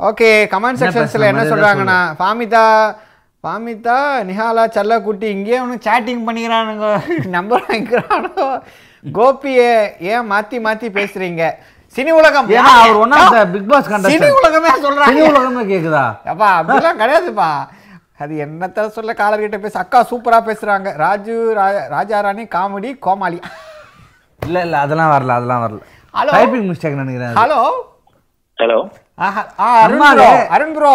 [0.00, 2.64] ஓகே கமெண்ட் செக்ஷன்ஸில் என்ன சொல்கிறாங்கண்ணா ஃபாமிதா
[3.44, 3.98] ஃபாமிதா
[4.30, 6.88] நிஹாலா செல்லக்குட்டி இங்கேயே ஒன்று சேட்டிங் பண்ணிக்கிறானுங்க.
[7.36, 8.48] நம்பர் வாங்கிக்கிறானோ
[9.04, 9.70] கோபியை
[10.12, 11.44] ஏன் மாற்றி மாற்றி பேசுறீங்க?
[11.96, 12.50] சினி உலகம்.
[12.58, 13.18] ஏன்னா அவர் ஒன்னா
[13.54, 16.04] பிக் பாஸ் சினி கண்டஸ்ட் உலகமே சினி சொல்கிறாங்க உலகமே கேக்குதா?
[16.32, 17.50] அப்பா அப்படிலாம் கிடையாதுப்பா.
[18.18, 20.96] அது என்னத்த சொல்ல காலர்கிட்ட பேச அக்கா சூப்பரா பேசுறாங்க.
[20.96, 23.40] ராஜு ரா- ராஜா ராணி காமெடி கோமாளி.
[24.46, 25.82] இல்ல இல்ல அதெல்லாம் வரல அதெல்லாம் வரல.
[26.14, 26.30] Hello?
[26.30, 27.34] டைப்பிங் மிஸ்டேக் நினைக்கிறேன்.
[27.34, 27.60] ஹலோ?
[28.58, 28.88] ஹலோ?
[29.56, 30.46] அருண் அம்மா, ப்ரோ.
[30.48, 30.94] அருண் ப்ரோ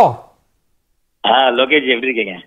[1.27, 2.39] ஆ லோகேஷ் எப்படி இருக்கீங்க?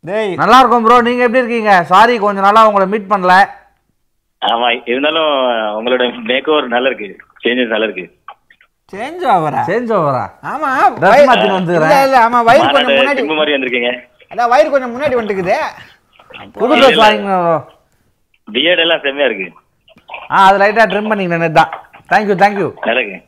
[0.00, 0.34] டேய்.
[0.34, 1.84] நல்லா இருக்கும் ப்ரோ நீங்க எப்படி இருக்கீங்க?
[1.84, 3.48] சாரி கொஞ்ச நாளா உங்களை மீட் பண்ணல.
[4.40, 5.32] ஆமா இருந்தாலும்
[5.78, 7.16] உங்களோட மேக் ஓவர் நல்லா இருக்கு.
[7.44, 8.23] சேஞ்சஸ் நல்லா இருக்கு.
[8.92, 10.70] சேஞ்ச் ஆவரா சேஞ்ச் ஓவரா ஆமா.
[11.04, 11.86] வயிறு- மாத்தின்னு வந்துக்கிறேன்.
[11.86, 13.90] இல்ல இல்ல ஆமா வயிறு கொஞ்சம் முன்னாடி மாதிரி வந்திருக்கீங்க.
[14.32, 15.54] அதான் வயிறு கொஞ்சம் முன்னாடி வந்துக்குது.
[16.54, 17.54] புது ட்ரெஸ் bro.
[18.48, 19.46] பிஎட் எல்லாம் செம்மையா இருக்கு.
[20.30, 21.70] ஆ அது லைட்டா ட்ரிம் பண்ணிக்கிறேன் தான்.
[22.10, 23.20] தேங்க்யூ தேங்க்யூ நல்லா இருக்கு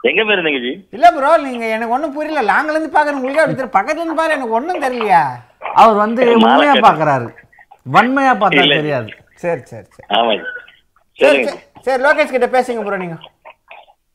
[0.00, 2.40] எங்க போய் இருந்தீங்க ஜி இல்ல ப்ரோ நீங்க எனக்கு ஒண்ணும் புரியல.
[2.48, 5.22] லாங்கில இருந்து பாக்குற உங்களுக்கு அப்படி தெரியும் பக்கத்துல இருந்து பாரு எனக்கு ஒண்ணும் தெரியலையா?
[5.76, 7.28] அவர் வந்து உண்மையா பாக்குறாரு.
[7.86, 8.64] வன்மையா பார்த்தா.
[8.74, 9.08] தெரியாது.
[9.36, 10.06] சரி சரி சரி.
[10.18, 10.34] ஆமா.
[11.18, 11.40] சரி,
[11.86, 13.16] சரி லோகேஷ் கிட்ட பேசுங்க ப்ரோ நீங்க.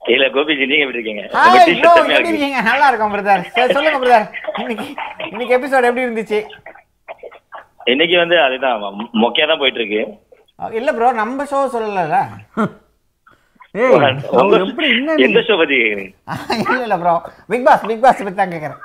[0.02, 1.24] இல்ல கோபிஜி நீங்க எப்படி இருக்கீங்க?
[1.26, 2.30] எப்படி இருக்கு.
[2.30, 2.60] இருக்கீங்க?
[2.70, 3.44] நல்லா இருக்கோம் பிரதர்
[3.76, 4.28] சொல்லுங்க பிரதர்
[4.62, 4.86] இன்னைக்கு
[5.30, 6.40] இன்னைக்கு எபிசோட் எப்படி இருந்துச்சு?
[7.88, 8.82] இன்னைக்கு வந்து அதுதான்
[9.24, 10.02] மொக்கையா தான் போயிட்டு இருக்கு
[10.78, 12.18] இல்ல ப்ரோ நம்ம ஷோ சொல்லல
[13.76, 13.96] ஏய்
[14.64, 16.14] எப்படி என்ன எந்த ஷோ பத்தி கேக்குறீங்க?
[16.66, 17.14] இல்ல இல்ல bro
[17.52, 18.80] Big Boss Big Boss பத்தி தான் கேக்குறேன்.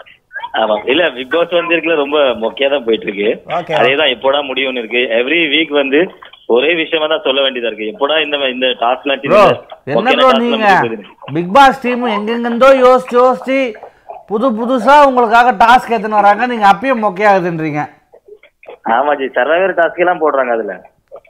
[0.62, 0.77] ஆமா.
[0.93, 3.29] இல்ல பிக் பாஸ் வந்து இருக்குல்ல ரொம்ப மொக்கையா தான் போயிட்டு இருக்கு.
[3.79, 5.03] அதேதான் எப்போடா முடியும்னு இருக்கு.
[5.21, 6.01] எவ்ரி வீக் வந்து
[6.55, 7.90] ஒரே விஷயமா தான் சொல்ல வேண்டியதா இருக்கு.
[7.93, 9.27] எப்போடா இந்த இந்த டாஸ்க்?
[10.55, 10.71] என்ன.
[11.37, 13.59] பிக் பாஸ் டீம் எங்கெங்கிருந்தோ யோசிச்சு யோசிச்சு
[14.31, 16.45] புது புதுசா உங்களுக்காக டாஸ்க் எடுத்துன்னு வராங்க.
[16.53, 17.83] நீங்க அப்பயும் மொக்கையாகுதுன்றீங்க.
[18.97, 20.75] ஆமா ஜி சர்வைவர் டாஸ்க் எல்லாம் போடுறாங்க அதுல.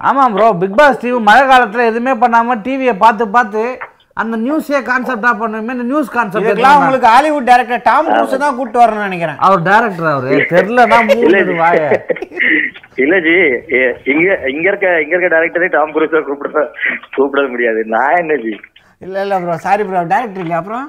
[0.08, 3.62] ஆமா ப்ரோ பிக் பாஸ் டீம் மழை காலத்துல எதுவுமே பண்ணாம டிவியை பார்த்து பார்த்து
[4.16, 9.06] அந்த நியூஸே கான்செப்டா பண்ணுமே இந்த நியூஸ் கான்செப்ட் உங்களுக்கு ஹாலிவுட் டைரக்டர் டாம் க்ரூஸ் தான் கூட்டு வரணும்னு
[9.08, 9.38] நினைக்கிறேன்.
[9.46, 10.36] அவர் டைரக்டர் அவரு.
[10.52, 11.80] தெரியலனா மூணு வாய.
[13.04, 13.34] இல்ல ஜி.
[14.12, 16.62] இங்க இங்க இருக்க இங்க இருக்க டேரக்டரே டாம் குரூஸ் கூப்பிட
[17.16, 17.80] கூப்பிட முடியாது.
[17.94, 18.54] நான் என்ன ஜி?
[19.02, 20.86] இல்ல இல்ல ப்ரோ சாரி ப்ரோ டைரக்டர் இல்ல அப்புறம்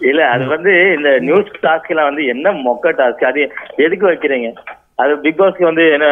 [0.00, 3.42] இல்ல அது வந்து இந்த நியூஸ் டாஸ்க் எல்லாம் வந்து என்ன மொக்க டாஸ்க் அது
[3.84, 4.48] எதுக்கு வைக்கிறீங்க?
[5.02, 6.08] அது பிக் பாஸ்க்கு வந்து என்ன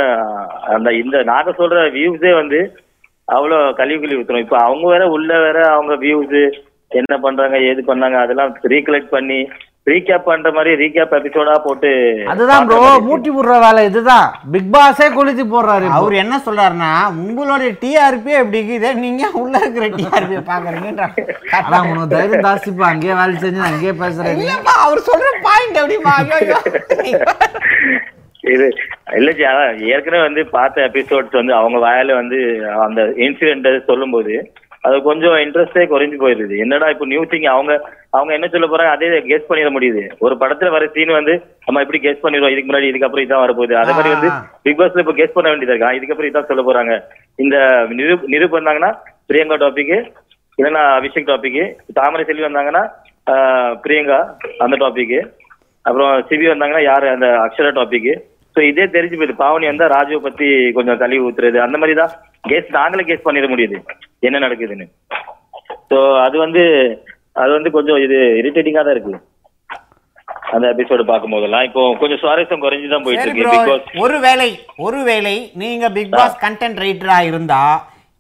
[0.77, 2.61] அந்த இந்த நாங்க சொல்ற வியூஸே வந்து
[3.29, 6.39] அவ்வளவு கழிவு கழிவு ஊத்துறோம் இப்ப அவங்க வேற உள்ள வேற அவங்க வியூஸ்
[6.91, 9.39] என்ன பண்றாங்க ஏது பண்ணாங்க அதெல்லாம் ரீகலெக்ட் பண்ணி
[9.87, 11.89] ரீகேப் பண்ற மாதிரி ரீகேப் எபிசோடா போட்டு
[12.33, 14.27] அதுதான் ப்ரோ மூட்டி விடுற வேலை இதுதான்.
[14.53, 15.87] பிக் பாஸே கொளுத்தி போடுறாரு.
[15.97, 16.91] அவர் என்ன சொல்றாருன்னா
[17.23, 18.91] உங்களுடைய டிஆர்பி எப்படி இருக்குது?
[19.03, 21.09] நீங்க உள்ள இருக்கிற டிஆர்பி பாக்குறீங்கன்ற
[21.59, 25.81] அதான் உனக்கு தைரியம் ஜாஸ்திப்பா அங்கேயே வேலை செஞ்சு அங்கேயே பேசுறேன் அவர் சொல்ற பாயிண்ட்
[27.03, 27.21] ஐயோ.
[28.45, 28.67] இது
[29.19, 32.39] இல்ல ஜி அதான் ஏற்கனவே வந்து பார்த்த எபிசோட்ஸ் வந்து அவங்க வாயில வந்து
[32.87, 34.35] அந்த இன்சிடென்ட் சொல்லும்போது
[34.87, 36.55] அது கொஞ்சம் இன்ட்ரெஸ்டே குறைஞ்சு போயிருது.
[36.63, 37.73] என்னடா இப்போ நியூ திங் அவங்க
[38.17, 40.03] அவங்க என்ன சொல்ல போறாங்க அதே கெஸ் பண்ணிட முடியுது.
[40.25, 41.35] ஒரு படத்துல வர சீன் வந்து
[41.67, 43.75] நம்ம இப்படி கெஸ் பண்ணிடுவோம் இதுக்கு முன்னாடி இதுக்கப்புறம் இதான் வரப்போகுது.
[43.83, 44.31] அதே மாதிரி வந்து.
[44.65, 45.93] பிக் பாஸ்ல இப்போ கெஸ் பண்ண வேண்டியதா இருக்கா?
[45.99, 46.95] இதுக்கப்புறம் இதான் சொல்ல போறாங்க.
[47.45, 47.57] இந்த
[47.99, 48.91] நிரு நிரூப் வந்தாங்கன்னா
[49.31, 49.95] பிரியங்கா டாபிக்
[50.59, 51.61] இல்லைன்னா அபிஷேக் டாபிக்
[52.01, 52.83] தாமரை செல்வி வந்தாங்கன்னா
[53.85, 54.19] பிரியங்கா
[54.65, 55.17] அந்த டாபிக்
[55.85, 57.07] அப்புறம் சிவி வந்தாங்கன்னா யாரு?
[57.15, 58.11] அந்த அக்ஷரா டாபிக்
[58.55, 59.43] ஸோ இதே தெரிஞ்சு போயிடுது.
[59.43, 61.59] பாவனி வந்தா ராஜுவை பத்தி கொஞ்சம் கழுவி ஊத்துறது.
[61.67, 62.15] அந்த மாதிரி தான்
[62.51, 63.77] கேஸ் நாங்களே கேஸ் பண்ணிட முடியுது.
[64.29, 64.87] என்ன நடக்குதுன்னு.
[65.91, 66.65] ஸோ அது வந்து
[67.43, 69.15] அது வந்து கொஞ்சம் இது இரிட்டேட்டிங்கா தான் இருக்கு.
[70.55, 74.01] அந்த எபிசோடு பார்க்கும் போதெல்லாம் இப்போ கொஞ்சம் சுவாரஸ்யம் குறைஞ்சு தான் போயிட்டு இருக்கு.
[74.05, 74.49] ஒருவேளை
[74.87, 77.63] ஒருவேளை நீங்க பிக் பாஸ் கண்டென்ட் ரைட்டரா இருந்தா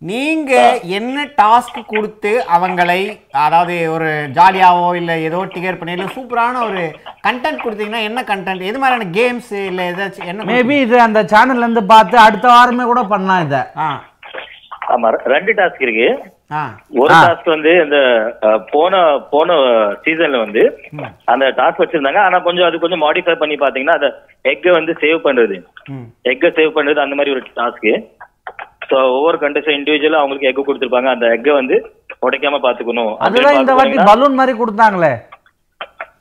[0.03, 0.53] நீங்க
[0.97, 2.99] என்ன டாஸ்க் கொடுத்து அவங்களை
[3.43, 6.83] அதாவது ஒரு ஜாலியாவோ இல்ல ஏதோ டிகர் பண்ணி இல்ல சூப்பரான ஒரு
[7.27, 11.85] கண்டென்ட் கொடுத்தீங்கன்னா என்ன கண்டென்ட் எது மாதிரியான கேம்ஸ் இல்ல ஏதாச்சும் என்ன மேபி இது அந்த சேனல்ல இருந்து
[11.93, 13.59] பார்த்து அடுத்த வாரமே கூட பண்ணலாம் இத.
[14.88, 16.09] ஆமா ரெண்டு டாஸ்க் இருக்கு.
[16.53, 16.62] ஆ.
[17.01, 17.12] ஒரு.
[17.19, 17.99] டாஸ்க் வந்து இந்த
[18.73, 18.95] போன
[19.31, 19.53] போன
[20.03, 20.62] சீசன்ல வந்து
[21.27, 22.23] அந்த டாஸ்க் வச்சிருந்தாங்க.
[22.25, 24.11] ஆனா கொஞ்சம் அது கொஞ்சம் மாடிஃபை பண்ணி பாத்தீங்கன்னா அந்த
[24.45, 25.59] எக்கை வந்து சேவ் பண்றது.
[25.93, 26.07] ம்.
[26.33, 27.88] எக்கை சேவ் பண்றது அந்த மாதிரி ஒரு டாஸ்க்
[28.90, 31.11] ஸோ ஒவ்வொரு கண்டஸ்ட் இண்டிவிஜுவலா அவங்களுக்கு எக் கொடுத்துருப்பாங்க.
[31.14, 31.77] அந்த எக்கை வந்து
[32.27, 35.12] உடைக்காம பாத்துக்கணும் அதுதான் இந்த வாட்டி பலூன் மாதிரி கொடுத்தாங்களே.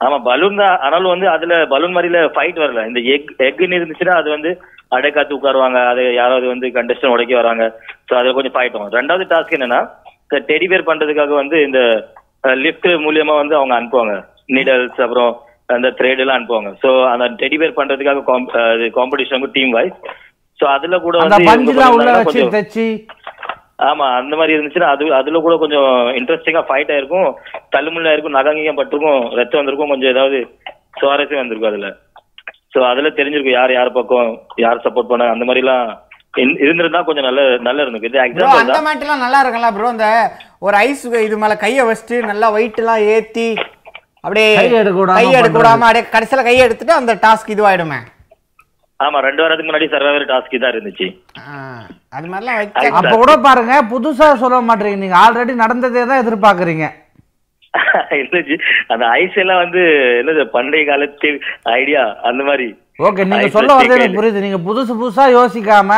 [0.06, 0.76] ஆமா பலூன் தான்.
[0.86, 2.84] ஆனாலும் வந்து அதுல பலூன் மாதிரில ஃபைட் வரல.
[2.90, 4.52] இந்த எக் எக்னு இருந்துச்சுன்னா அது வந்து
[4.98, 5.80] அடைக்காத்து உட்காருவாங்க.
[5.92, 7.66] அது யாராவது வந்து கண்டஸ்டன் உடைக்க வராங்க.
[8.08, 8.96] ஸோ அதுல கொஞ்சம் ஃபைட் வரும்.
[9.00, 9.82] ரெண்டாவது டாஸ்க் என்னன்னா
[10.50, 11.80] டெடி பேர் பண்றதுக்காக வந்து இந்த
[12.66, 14.16] லிஃப்ட் மூலியமா வந்து அவங்க அனுப்புவாங்க.
[14.56, 15.32] நீடல்ஸ் அப்புறம்
[15.76, 16.70] அந்த த்ரெட் எல்லாம் அனுப்புவாங்க.
[16.84, 18.24] ஸோ அந்த டெடி பேர் பண்றதுக்காக
[19.00, 19.98] காம்படிஷன் டீம் வைஸ்
[20.62, 22.86] ஸோ அதுல கூட அந்த வந்து தைச்சு?
[23.90, 25.88] ஆமா அந்த மாதிரி இருந்துச்சுன்னா அது அதுல கூட கொஞ்சம்
[26.20, 27.30] இன்ட்ரெஸ்டிங்கா ஃபைட் ஆயிருக்கும்.
[27.76, 30.40] தள்ளுமுள்ளா இருக்கும் நகங்கியம் பட்டிருக்கும் ரத்தம் வந்திருக்கும் கொஞ்சம் ஏதாவது
[31.00, 31.90] சுவாரஸ்யம் வந்திருக்கும் அதுல.
[32.74, 34.30] சோ அதுல தெரிஞ்சிருக்கும் யார் யார் பக்கம்
[34.64, 35.88] யார் சப்போர்ட் பண்ண அந்த மாதிரி எல்லாம்
[36.64, 38.12] இருந்திருந்தா கொஞ்சம் நல்ல நல்லா இருந்திருக்கும்.
[38.12, 40.08] இது எக்ஸாம்பிள் அந்த மாதிரிலாம் நல்லா இருக்கும்ல ப்ரோ இந்த
[40.68, 43.48] ஒரு ஐஸ் இது மேல கையை வச்சுட்டு நல்லா வெயிட்லாம் ஏத்தி
[44.26, 45.28] அப்படியே கை எடுக்க விடாம கை
[45.82, 48.00] அப்படியே கடைசியில கையை எடுத்துட்டு அந்த டாஸ்க் இதுவாயிடுமே.
[49.02, 51.08] ஆமா ரெண்டு வாரத்துக்கு முன்னாடி சர்வைவர் டாஸ்க் தான் இருந்துச்சு.
[51.42, 51.54] ஆ,
[52.14, 56.88] அது மாதிரிலாம் அப்ப கூட பாருங்க புதுசா சொல்ல மாட்டீங்க நீங்க ஆல்ரெடி நடந்ததே தான் எதிர்பார்க்கறீங்க.
[58.18, 58.56] இருந்துச்சு.
[58.92, 59.82] அந்த ஐஸ் எல்லாம் வந்து
[60.18, 61.30] என்னது பண்டைய காலத்து
[61.76, 62.68] ஐடியா அந்த மாதிரி.
[63.06, 64.44] ஓகே நீங்க சொல்ல வரது எனக்கு புரியுது.
[64.46, 65.92] நீங்க புதுசு புதுசா யோசிக்காம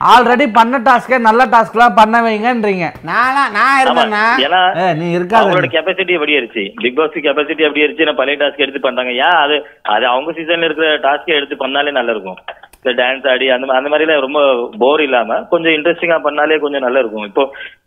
[0.00, 2.86] ஆல்ரெடி பண்ண டாஸ்க்கே நல்ல டாஸ்க்லாம் பண்ண வைங்கன்றீங்க.
[3.10, 4.02] நான்லாம் நான் ஆமா.
[4.04, 4.60] இருந்தேன்னா
[5.00, 5.40] நீ இருக்காத.
[5.42, 9.38] அவங்களோட கெப்பாசிட்டி எப்படி இருந்துச்சு பிக் பாஸ் கெப்பாசிட்டி எப்படி இருந்துச்சு நான் பழைய டாஸ்க் எடுத்து பண்றாங்க ஏன்
[9.44, 9.56] அது
[9.94, 12.40] அது அவங்க சீசன்ல இருக்கிற டாஸ்க் எடுத்து பண்ணாலே நல்லா இருக்கும்
[12.78, 14.40] இந்த டான்ஸ் ஆடி அந்த அந்த மாதிரிலாம் ரொம்ப
[14.82, 17.44] போர் இல்லாம கொஞ்சம் இன்ட்ரெஸ்டிங்கா பண்ணாலே கொஞ்சம் நல்லா இருக்கும் இப்போ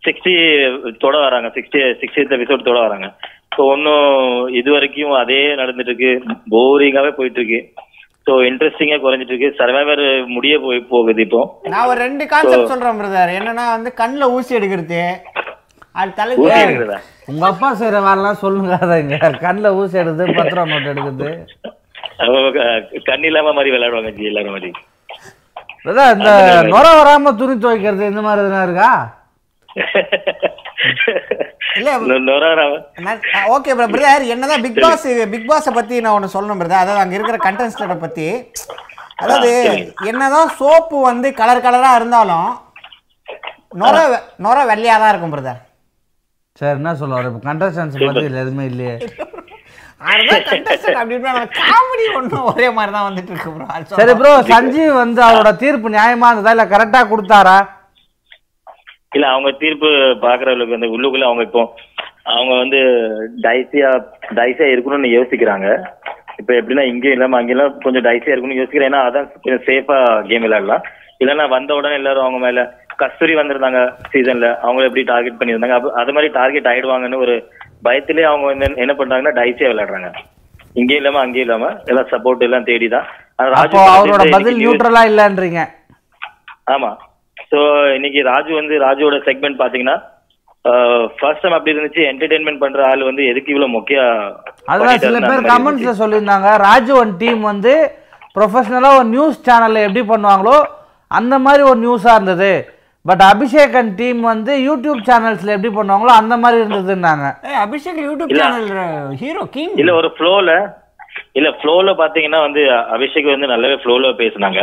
[0.07, 0.33] சிக்ஸ்டி
[1.03, 1.49] தொட வராங்க.
[1.57, 3.07] சிக்ஸ்டி சிக்ஸ்டி எபிசோட் தொட வராங்க.
[3.55, 4.09] ஸோ ஒன்றும்
[4.59, 6.11] இது வரைக்கும் அதே நடந்துட்டு இருக்கு.
[6.53, 7.61] போரிங்காவே போயிட்டு இருக்கு.
[8.27, 10.01] ஸோ இன்ட்ரெஸ்டிங்கா குறைஞ்சிட்டு இருக்கு சர்வைவர்
[10.33, 11.41] முடிய போய் போகுது இப்போ.
[11.73, 15.01] நான் ஒரு ரெண்டு கான்செப்ட் சொல்றேன் பிரதர் என்னன்னா வந்து கண்ணுல ஊசி எடுக்கிறது.
[15.95, 16.33] அது தலை
[17.29, 18.75] உங்க அப்பா செய்யற வேலைலாம் சொல்லுங்க
[19.45, 21.29] கண்ணில் ஊசி எடுக்குது பத்து ரூபா நோட் எடுக்குது
[23.09, 24.71] கண் இல்லாம மாதிரி விளையாடுவாங்க ஜி எல்லாரும் மாதிரி.
[25.89, 26.31] அதான் இந்த
[26.71, 28.91] நுர வராம துணி துவைக்கிறது இந்த மாதிரி எதுனா இருக்கா?
[33.53, 37.37] ஓகே பிரதர் என்னதான் பிக் பாஸ் பிக் பாஸை பத்தி நான் ஒன்று சொல்லணும் பிரதர் அதாவது அங்க இருக்கிற
[37.45, 38.27] கண்டெஸ்டரை பத்தி.
[39.23, 39.51] அதாவது
[40.09, 42.49] என்னதான் சோப்பு வந்து கலர் கலரா இருந்தாலும்
[43.81, 43.95] நொர
[44.45, 45.59] நொர வெள்ளையா தான் இருக்கும் பிரதர்
[46.61, 48.95] சரி என்ன சொல்ல வர இப்போ கண்டஸ்டன்ஸ் பத்தி எதுவுமே இல்லையே.
[50.03, 53.67] அதுதான் கண்டெஸ்டன்ட் அப்படின்னு காமெடி ஒன்றும் ஒரே மாதிரி தான் வந்துட்டு இருக்கு ப்ரோ
[53.99, 56.53] சரி ப்ரோ சஞ்சீவ் வந்து அவரோட தீர்ப்பு நியாயமா இருந்ததா?
[56.55, 57.57] இல்ல கரெக்டா கொடுத்தாரா?
[59.13, 59.85] இல்ல அவங்க தீர்ப்பு
[60.21, 61.73] பாக்குறவங்களுக்கு வந்து உள்ளுக்குள்ள அவங்க இப்போ
[62.23, 62.77] அவங்க வந்து
[63.41, 64.03] டைசியா
[64.35, 65.87] டைசியா இருக்கணும்னு யோசிக்கிறாங்க.
[66.37, 68.93] இப்ப எப்படின்னா இங்கேயும் இல்லாம அங்கெல்லாம் கொஞ்சம் டைசியா இருக்கணும்னு யோசிக்கிறேன்.
[68.93, 70.81] ஏன்னா அதான் கொஞ்சம் சேஃபா கேம் விளையாடலாம்.
[71.19, 75.69] இல்லைன்னா வந்த உடனே எல்லாரும் அவங்க மேல கஸ்தூரி வந்திருந்தாங்க சீசன்ல அவங்க எப்படி டார்கெட் பண்ணியிருந்தாங்க?
[75.69, 77.51] அப்ப அது மாதிரி டார்கெட் ஆயிடுவாங்கன்னு ஒரு
[77.83, 80.13] பயத்திலே அவங்க வந்து என்ன பண்றாங்கன்னா டைசியா விளையாடுறாங்க.
[80.73, 83.05] இங்கேயும் இல்லாம அங்கேயும் இல்லாம எல்லாம் சப்போர்ட் எல்லாம் தேடிதான்.
[83.43, 85.65] அவரோட பதில் news- நியூட்ரலா இல்லன்றீங்க.
[86.71, 86.95] ஆமா.
[87.51, 87.59] சோ
[87.97, 89.97] இன்னைக்கு ராஜு வந்து ராஜுவோட செக்மெண்ட் பாத்தீங்கன்னா
[91.19, 93.99] ஃபர்ஸ்ட் டைம் அப்படி இருந்துச்சு என்டர்டைன்மெண்ட் பண்ற ஆள் வந்து எதுக்கு இவ்வளவு முக்கிய
[94.71, 96.49] அதான் சில பேர் கமெண்ட்ஸ்ல சொல்லியிருந்தாங்க.
[96.67, 97.73] ராஜு ஒன் டீம் வந்து
[98.35, 100.57] ப்ரொஃபஷனலா ஒரு நியூஸ் சேனல்ல எப்படி பண்ணுவாங்களோ
[101.11, 102.51] அந்த மாதிரி ஒரு நியூஸா இருந்தது.
[103.05, 107.25] பட் அபிஷேகன் டீம் வந்து யூடியூப் சேனல்ஸ்ல எப்படி பண்ணுவாங்களோ அந்த மாதிரி இருந்ததுன்னாங்க.
[107.49, 108.35] ஏய் Abhishek YouTube.
[108.41, 108.69] Channel
[109.23, 110.51] hero king இல்ல ஒரு ஃப்ளோல
[111.39, 112.61] இல்ல ஃப்ளோல பாத்தீங்கன்னா வந்து
[112.95, 114.61] அபிஷேக் வந்து நல்லாவே ஃப்ளோல பேசுனாங்க.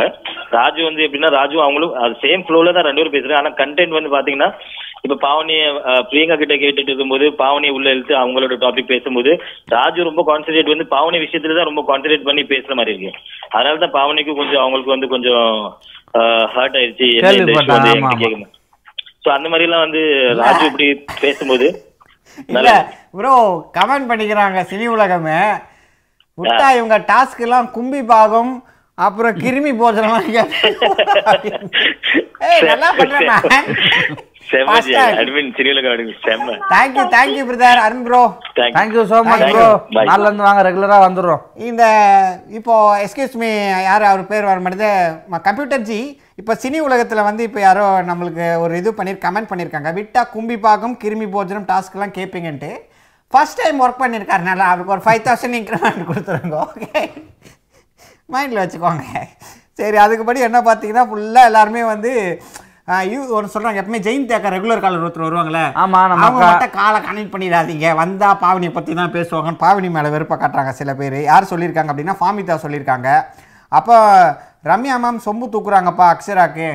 [0.57, 3.41] ராஜு வந்து எப்படின்னா ராஜு அவங்களும் அது சேம் ஃப்ளோல தான் ரெண்டு பேரும் பேசுறாங்க.
[3.43, 4.49] ஆனா கண்டென்ட் வந்து பாத்தீங்கன்னா
[5.05, 5.61] இப்ப பாவனிய
[6.09, 9.31] பிரியங்கா கிட்ட கேட்டுட்டு இருக்கும்போது பாவனியை உள்ள இழுத்து அவங்களோட டாபிக் பேசும்போது
[9.75, 13.11] ராஜு ரொம்ப கான்சென்ட்ரேட் வந்து பாவனி விஷயத்துல தான் ரொம்ப கான்சென்ட்ரேட் பண்ணி பேசுற மாதிரி இருக்கு.
[13.55, 15.47] அதனால தான் பாவனிக்கு கொஞ்சம் அவங்களுக்கு வந்து கொஞ்சம்
[16.55, 18.47] ஹர்ட் ஆயிடுச்சு என்ன
[19.23, 20.03] சோ அந்த மாதிரி எல்லாம் வந்து
[20.41, 20.87] ராஜு இப்படி
[21.23, 21.67] பேசும்போது
[23.17, 23.33] ப்ரோ
[23.77, 25.39] கமெண்ட் பண்ணிக்கிறாங்க சினி உலகமே.
[26.37, 28.51] விட்டா இவங்க டாஸ்க் எல்லாம் கும்பி பாகம்
[28.97, 30.15] அப்புறம் கிருமி போஜனம்
[32.63, 32.87] நல்லா
[36.71, 38.21] thank you thank you brother Arun bro
[38.75, 39.65] thank you so much bro.
[40.01, 41.41] நாளில இருந்து வாங்க ரெகுலரா வந்துடுறோம்.
[41.63, 41.83] இந்த
[42.57, 43.49] இப்போ எஸ்கியூஸ் மீ
[43.83, 44.91] யார் அவர் பேர் வர மாட்டேது
[45.47, 45.99] கம்ப்யூட்டர் ஜி
[46.37, 50.97] இப்போ சினி உலகத்தில் வந்து இப்போ யாரோ நம்மளுக்கு ஒரு இது பண்ணி கமெண்ட் பண்ணியிருக்காங்க விட்டா கும்பி பாகம்
[51.03, 52.71] கிருமி போஜனம் டாஸ்க்லாம் கேட்பீங்கன்ட்டு
[53.33, 57.01] ஃபர்ஸ்ட் டைம் ஒர்க் பண்ணியிருக்காருனால அவருக்கு ஒரு ஃபைவ் தௌசண்ட் இன்க்ரிமெண்ட் கொடுத்துருங்க ஓகே
[58.33, 59.03] மைண்டில் வச்சுக்கோங்க.
[59.79, 62.11] சரி அதுக்குபடி என்ன பார்த்தீங்கன்னா ஃபுல்லாக எல்லாருமே வந்து
[63.11, 66.45] யூ ஒன்று சொல்கிறாங்க எப்பவுமே ஜெயின் தேக்கா ரெகுலர் காலர் ஒருத்தர் வருவாங்களே ஆமா, நம்ம அவங்க.
[66.49, 67.87] மட்டும் காலை கனெக்ட் பண்ணிடாதீங்க.
[68.01, 71.17] வந்தா பாவனியை பற்றி தான் பேசுவாங்கன்னு பாவனி மேலே வெறுப்பை காட்டுறாங்க சில பேர்.
[71.29, 73.09] யார் சொல்லியிருக்காங்க அப்படின்னா ஃபாமிதா சொல்லியிருக்காங்க.
[73.71, 73.97] அப்போ
[74.71, 76.69] ரம்யா மேம் சொம்பு தூக்குறாங்கப்பா அக்ஷராக்கு.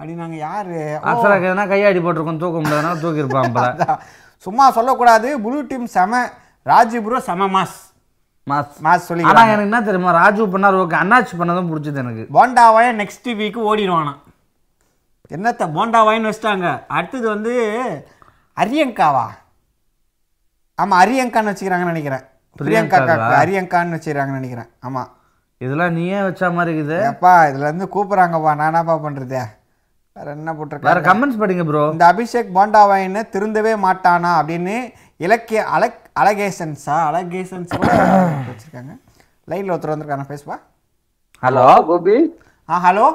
[0.00, 0.78] அப்படின்னாங்க யாரு?
[1.00, 3.68] ஓ, அப்சராக்கு எதனா கையாடி போட்டிருக்கோம் தூக்க முடியாதுனா தூக்கியிருப்பான் போல.
[3.76, 4.00] அதான்.
[4.44, 5.28] சும்மா சொல்லக்கூடாது.
[5.44, 6.22] ப்ளூ டீம் செம
[6.62, 7.78] ராஜு ப்ரோ செம மாஸ்.
[8.46, 8.74] மாஸ்.
[8.84, 10.96] மாஸ் சொல்லி ஆனா எனக்கு என்ன தெரியுமா ராஜு பண்ணார் ஓகே.
[11.02, 12.24] அண்ணாச்சி பண்ணதும் பிடிச்சது எனக்கு.
[12.36, 14.14] போண்டாவாய நெக்ஸ்ட் வீக் ஓடிடுவானா?
[15.36, 16.66] என்னத்த போண்டாவாயின்னு வச்சிட்டாங்க.
[16.96, 17.54] அடுத்தது வந்து
[18.56, 19.26] அரியங்காவா?
[20.82, 22.24] ஆமா அரியங்கான்னு வச்சுக்கிறாங்கன்னு நினைக்கிறேன்.
[22.56, 22.98] பிரியங்கா?
[23.42, 24.68] அரியங்கான்னு வச்சுக்கிறாங்கன்னு நினைக்கிறேன்.
[24.86, 25.02] ஆமா.
[25.60, 26.96] இதெல்லாம் நீயே வச்ச மாதிரி இருக்குது.
[27.10, 28.52] ஏப்பா இதுல இருந்து கூப்பிடுறாங்கப்பா.
[28.62, 29.40] நானாப்பா பண்றது?
[30.16, 34.76] வேற என்ன வேற போட்டிருக்காங்க கமெண்ட்ஸ் படிங்க ப்ரோ இந்த அபிஷேக் போண்டாவாயின்னு திருந்தவே மாட்டானா அப்படின்னு
[35.24, 36.84] இலக்கிய அலக் அலகேசன்ஸ்
[37.76, 37.90] கூட
[38.50, 38.92] வச்சிருக்காங்க.
[39.50, 40.56] லைன்ல ஒருத்தர் வந்திருக்காங்க பேசுவா?
[41.42, 42.16] ஹலோ கோபி.
[42.68, 43.06] ஆ ஹலோ.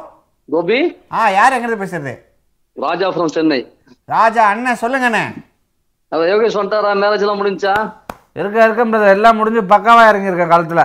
[0.50, 0.80] கோபி.
[1.14, 2.14] ஆ யார் எங்கிருந்து பேசுறது?
[2.78, 3.60] ராஜா ஃப்ரம் சென்னை.
[4.06, 5.24] ராஜா அண்ணன் சொல்லுங்கண்ணே.
[6.10, 6.92] அவ யோகேஷ் வந்துட்டாரா?
[7.04, 7.74] மேரேஜ் எல்லாம் முடிஞ்சா?
[8.34, 9.10] இருக்க இருக்க.
[9.18, 10.84] எல்லாம் முடிஞ்சு பக்காவா இறங்கியிருக்கேன் காலத்துல.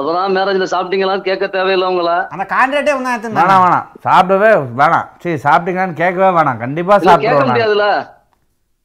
[0.00, 2.12] அப்புறம் மேரேஜ்ல சாப்பிட்டீங்களா கேட்க தேவையில்லை உங்கள?
[2.34, 3.40] அந்த கான்ட்ராக்டே வந்து எடுத்துருந்தாங்க.
[3.40, 3.86] வேணாம் வேணாம்.
[4.06, 5.08] சாப்பிடவே வேணாம்.
[5.22, 6.62] சரி சாப்பிட்டீங்கன்னு கேட்கவே வேணாம்.
[6.64, 7.50] கண்டிப்பா நான்.
[7.50, 7.88] முடியாதுல்ல.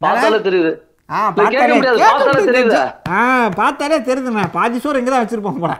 [0.01, 0.73] பார்த்தாலே தெரியுது.
[1.15, 2.51] ஆ பார்த்தாலே முடியாது.
[2.51, 2.83] தெரியுதா?
[3.15, 4.45] ஆ பார்த்தாலே தெரியுதுண்ணே.
[4.57, 5.73] பாதி சோறு இங்கே தான் வச்சிருப்போம் போல.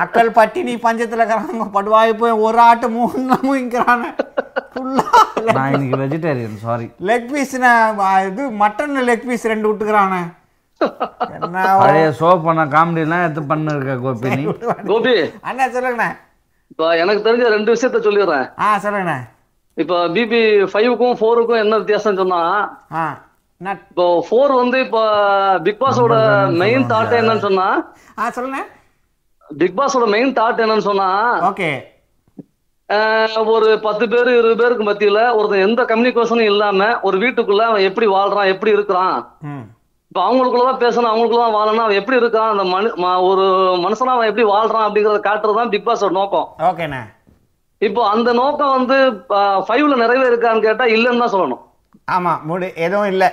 [0.00, 1.68] மக்கள் பட்டினி பஞ்சத்துல இருக்கிறாங்க.
[1.76, 4.02] படுவாய் போய் ஒரு ஆட்டு மூணு மூங்கிறான
[4.72, 7.72] ஃபுல்லாக நான் இன்னைக்கு வெஜிடேரியன் சாரி லெக் பீஸ்ண்ணே
[8.28, 10.20] இது மட்டன் லெக் பீஸ் ரெண்டு விட்டுக்கிறானே.
[10.80, 14.44] பழைய ஷோ பண்ண காமெடிலாம் எடுத்து பண்ணிருக்க கோபி நீ?
[14.88, 15.14] கோபி.
[15.42, 16.08] அண்ணா சொல்லுங்கண்ணே.
[16.70, 18.46] இப்ப எனக்கு தெரிஞ்ச ரெண்டு விஷயத்த சொல்லிடுறேன்.
[18.60, 19.18] ஆ சொல்லுங்கண்ணே.
[19.76, 22.40] இப்ப பிபி ஃபைவுக்கும் ஃபோருக்கும் என்ன வித்தியாசம் சொன்னா
[23.90, 25.00] இப்போ ஃபோர் வந்து இப்போ
[25.62, 26.14] பிக் பாஸோட
[26.60, 27.66] மெயின் தாட் என்னன்னு சொன்னா
[28.18, 28.60] ஆ சொல்லுண்ணே
[29.50, 31.08] பிக் பாஸோட மெயின் தாட் என்னன்னு சொன்னா
[31.48, 31.70] ஓகே.
[33.54, 38.52] ஒரு பத்து பேர் இருபது பேருக்கு மத்தியில ஒருத்தன் எந்த கம்யூனிகேஷனும் இல்லாம ஒரு வீட்டுக்குள்ள அவன் எப்படி வாழ்றான்
[38.54, 39.16] எப்படி இருக்கிறான்
[39.48, 39.64] ம்.
[40.08, 41.76] இப்ப அவங்களுக்குள்ளதான் பேசணும் அவங்களுக்குள்ளதான் வாழணும்.
[41.76, 43.42] அவன் எப்படி இருக்கான் அந்த மனு ஒரு
[43.76, 46.54] மனுஷனா அவன் எப்படி வாழ்றான் அப்படிங்கறத காட்டுறது தான் பிக் பாஸோட நோக்கம்.
[46.58, 47.00] ஓகேண்ணே.
[47.78, 51.58] இப்போ அந்த நோக்கம் வந்து ஃபைவ்ல நிறைவேறிருக்கான்னு கேட்டா இல்லைன்னு தான் சொல்லணும்.
[52.12, 53.28] ஆமா முடி எதுவும் இல்லை.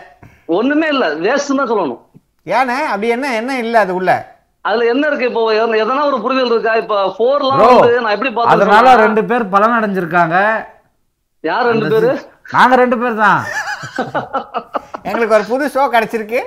[0.45, 1.99] ஒண்ணுமே இல்ல வேஸ்ட் தான் சொல்லணும்.
[2.45, 4.33] ஏண்ணே அப்படி என்ன என்ன இல்லை அது உள்ள?
[4.61, 6.73] அதுல என்ன இருக்கு இப்போ எதனா- ஒரு புரிதல் இருக்கா?
[6.73, 10.65] இப்ப ஃபோர்லாம் வந்து நான் எப்படி அதனால பார்த்தேன் ரெண்டு பேர் பலன் அடைஞ்சிருக்காங்க.
[11.41, 12.29] யார் ரெண்டு பேரு?
[12.51, 13.43] நாங்க ரெண்டு பேர் தான்.
[15.03, 16.41] எங்களுக்கு ஒரு புது ஷோ கிடைச்சிருக்கு.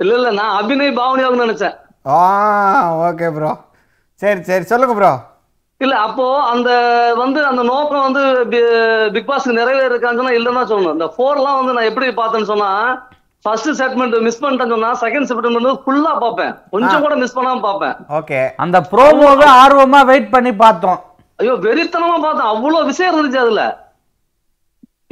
[0.00, 1.74] இல்ல இல்ல நான் அபிநய் பாவனியாவுன்னு நினைச்சேன்.
[2.16, 2.18] ஆ
[3.06, 3.50] ஓகே ப்ரோ
[4.22, 5.12] சரி சரி சொல்லுங்க ப்ரோ
[5.80, 6.70] இல்ல அப்போ அந்த
[7.22, 8.22] வந்து அந்த நோக்கம் வந்து
[9.14, 10.96] பிக் பாஸ்க்கு நிறைவேறிருக்கான்னு சொன்னா இல்லைன்னு தான் சொல்லணும்.
[10.98, 12.70] இந்த ஃபோர்லாம் வந்து நான் எப்படி பார்த்தேன்னு சொன்னா
[13.44, 16.54] ஃபர்ஸ்ட் செக்மெண்ட் மிஸ் பண்ணிட்டேன்னு சொன்னா செகண்ட் செக்மெண்ட் வந்து ஃபுல்லா பார்ப்பேன்.
[16.74, 17.94] கொஞ்சம் கூட மிஸ் பண்ணாம பார்ப்பேன்.
[18.18, 18.40] ஓகே.
[18.64, 20.98] அந்த ப்ரோமோவை ஆர்வமா வெயிட் பண்ணி பார்த்தோம்.
[21.40, 22.50] ஐயோ வெறித்தனமா பார்த்தேன்.
[22.54, 23.64] அவ்வளவு விஷயம் இருந்துச்சு அதுல.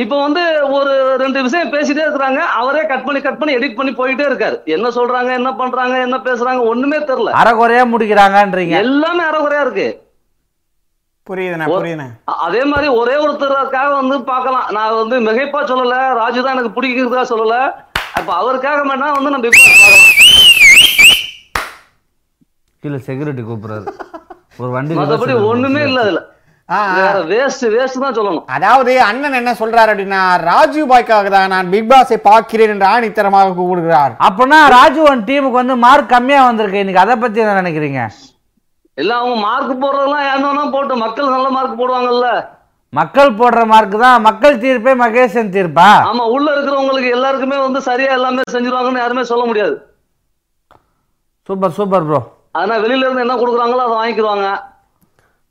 [0.03, 2.41] இப்ப வந்து ஒரு ரெண்டு விஷயம் பேசிட்டே இருக்கிறாங்க.
[2.61, 4.57] அவரே கட் பண்ணி கட் பண்ணி எடிட் பண்ணி போயிட்டே இருக்காரு.
[4.65, 7.31] என்ன சொல்றாங்க என்ன பண்றாங்க என்ன பேசுறாங்க ஒண்ணுமே தெரியல.
[7.43, 8.75] அரைகுறையா முடிக்கிறாங்கன்றீங்க.
[8.87, 9.89] எல்லாமே அறகுறையா இருக்கு.
[11.29, 12.09] புரியுதுண்ணே
[12.49, 14.69] அதே மாதிரி ஒரே ஒருத்தருக்காக வந்து பார்க்கலாம்.
[14.71, 15.97] நான் வந்து மிகைப்பா சொல்லல.
[16.21, 17.57] ராஜு தான் எனக்கு பிடிக்கிறதுக்காக சொல்லல.
[18.19, 19.49] அப்ப அவருக்காக மட்டும் வந்து நம்ம
[22.83, 23.87] கீழே செக்யூரிட்டி கூப்பிடுறாரு.
[24.63, 26.21] ஒரு வண்டி மத்தபடி ஒண்ணுமே இல்ல அதுல.
[28.55, 34.15] அதாவது அண்ணன் என்ன சொல்றாரு அப்படின்னா ராஜு பாய்க்காக தான் நான் பிக் பாஸை பார்க்கிறேன் என்று ஆணித்தரமாக கூப்பிடுகிறார்
[34.29, 36.83] அப்பனா ராஜுவன் டீமுக்கு வந்து மார்க் கம்மியா வந்திருக்கு.
[36.83, 38.01] இன்னைக்கு அதை பத்தி என்ன நினைக்கிறீங்க?
[38.99, 42.29] இல்ல அவங்க மார்க் போடுறதெல்லாம் என்ன போட்டு மக்கள் நல்ல மார்க் போடுவாங்கல்ல.
[42.93, 44.19] மக்கள் போடுற மார்க் தான்.
[44.29, 45.91] மக்கள் தீர்ப்பே மகேசன் தீர்ப்பா?
[46.11, 49.77] ஆமா உள்ள இருக்கிறவங்களுக்கு எல்லாருக்குமே வந்து சரியா எல்லாமே செஞ்சிருவாங்கன்னு யாருமே சொல்ல முடியாது.
[51.49, 52.21] சூப்பர் சூப்பர் ப்ரோ
[52.61, 54.49] ஆனா வெளியில இருந்து என்ன கொடுக்குறாங்களோ அதை வாங்கிக்கிடுவாங்க.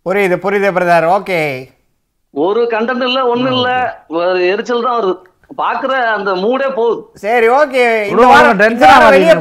[0.05, 1.39] புரியுது புரியுது பிரதர் ஓகே
[2.33, 3.69] ஒரு கண்டென்ட் இல்ல ஒண்ணு இல்ல.
[4.17, 5.13] ஒரு எரிச்சல் தான் வருது.
[5.59, 6.97] பாக்குற அந்த மூடே போகுது.
[7.23, 9.35] சரி ஓகே இந்த வாரம் வாரம் வெளியே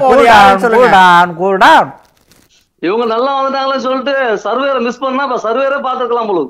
[1.40, 1.86] cool down.
[2.82, 6.40] இவங்க நல்லா வந்துட்டாங்களேன்னு சொல்லிட்டு சர்வேரை மிஸ் பண்ணா இப்ப சர்வேரே பாத்துக்கலாம் போல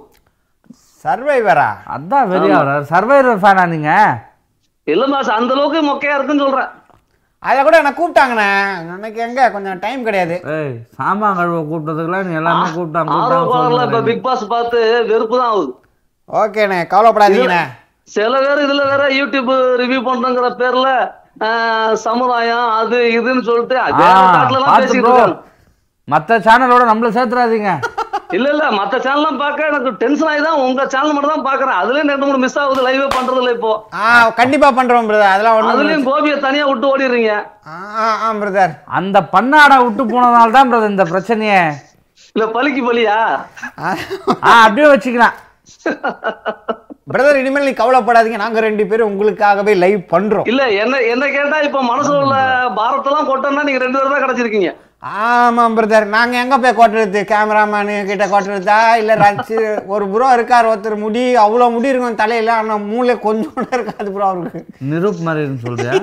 [1.05, 2.59] சர்வைவரா அதான் வெறியா
[2.91, 3.91] சர்வைவர் ஃபேனா நீங்க?
[4.87, 6.71] இல்ல மாஸ் அந்த அளவுக்கு மொக்கையா இருக்குன்னு சொல்றேன்.
[7.45, 8.49] அதை கூட என்ன கூப்பிட்டாங்கண்ணே.
[8.95, 9.41] எனக்கு எங்க?
[9.51, 10.37] கொஞ்சம் டைம் கிடையாது.
[10.97, 12.67] சாமான் கழுவ கூப்பிட்டதுக்குலாம் நீ எல்லாமே
[13.49, 14.79] கோளாறுல இப்ப பிக் பாஸ் பார்த்து
[15.09, 15.73] வெறுப்பு தான் ஆகுது.
[16.31, 17.63] ஓகேண்ணே கவலைப்படாதீங்கண்ணே.
[18.11, 20.89] சில பேர் இதுல வேற யூடியூப் ரிவ்யூ பண்றங்கிற பேர்ல
[21.45, 23.77] ஆஹ், சமுதாயம் அது இதுன்னு சொல்லிட்டு
[26.09, 27.71] மத்த சேனலோட நம்மள சேர்த்துறாதீங்க.
[28.37, 32.11] இல்ல இல்ல மத்த சேனல்லாம் பார்க்க எனக்கு டென்ஷன் ஆகி தான் உங்க சேனல் மட்டும் தான் பாக்குறேன் அதுலயும்
[32.13, 33.73] ரெண்டு மூணு மிஸ் ஆகுது லைவே பண்றது இல்ல இப்போ.
[33.99, 34.05] ஆ
[34.41, 37.33] கண்டிப்பா பண்றோம் பிரதர் அதெல்லாம் அதுலயும் கோபியை தனியா விட்டு ஓடிடுறீங்க.
[37.67, 41.61] ஆ ஆ, ஆ பிரதர் அந்த பண்ணாடை விட்டு போனதால தான் brother இந்த பிரச்சனையே.
[42.37, 43.17] இல்ல பலிக்கு பலியா
[43.83, 43.91] ஆ
[44.65, 45.37] அப்படியே வச்சுக்கலாம்.
[47.13, 48.39] பிரதர் இனிமேல் நீ கவலைப்படாதீங்க.
[48.43, 50.47] நாங்க ரெண்டு பேரும் உங்களுக்காகவே லைவ் பண்றோம்.
[50.53, 52.37] இல்ல என்ன என்ன கேட்டா இப்ப மனசுல உள்ள
[52.79, 54.71] பாரத்தெல்லாம் கொட்டோம்னா நீங்க ரெண்டு பேரும் தான் கிடைச்சிருக்கீங்க.
[55.05, 59.57] ஆமாம் பிரதர் நாங்கள் எங்கே போய் கொட்டுறது கேமராமேனு கிட்ட கொட்டுறதா இல்லை ரச்சு
[59.95, 64.29] ஒரு ப்ரோ இருக்கார் ஒருத்தர் முடி அவ்வளோ முடி இருக்கும் தலையில் ஆனால் மூளை கொஞ்சம் கூட இருக்காது ப்ரோ
[64.31, 64.61] அவருக்கு.
[64.93, 65.95] நிரூப் மாதிரி சொல்றியா?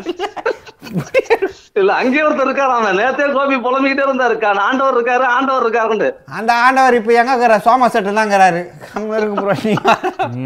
[1.79, 2.97] இல்ல அங்கே ஒருத்தர் இருக்காரு அவன்.
[2.99, 6.09] நேத்தே கோபி புலம்பிக்கிட்டே இருந்தா இருக்கான் ஆண்டவர் இருக்காரு ஆண்டவர் இருக்காருன்ட்டு.
[6.37, 8.61] அந்த ஆண்டவர் இப்போ எங்கே இருக்கிற சோமா செட்டு தான் இருக்கிறாரு
[8.97, 9.75] அங்கே இருக்கு ப்ரோ நீ.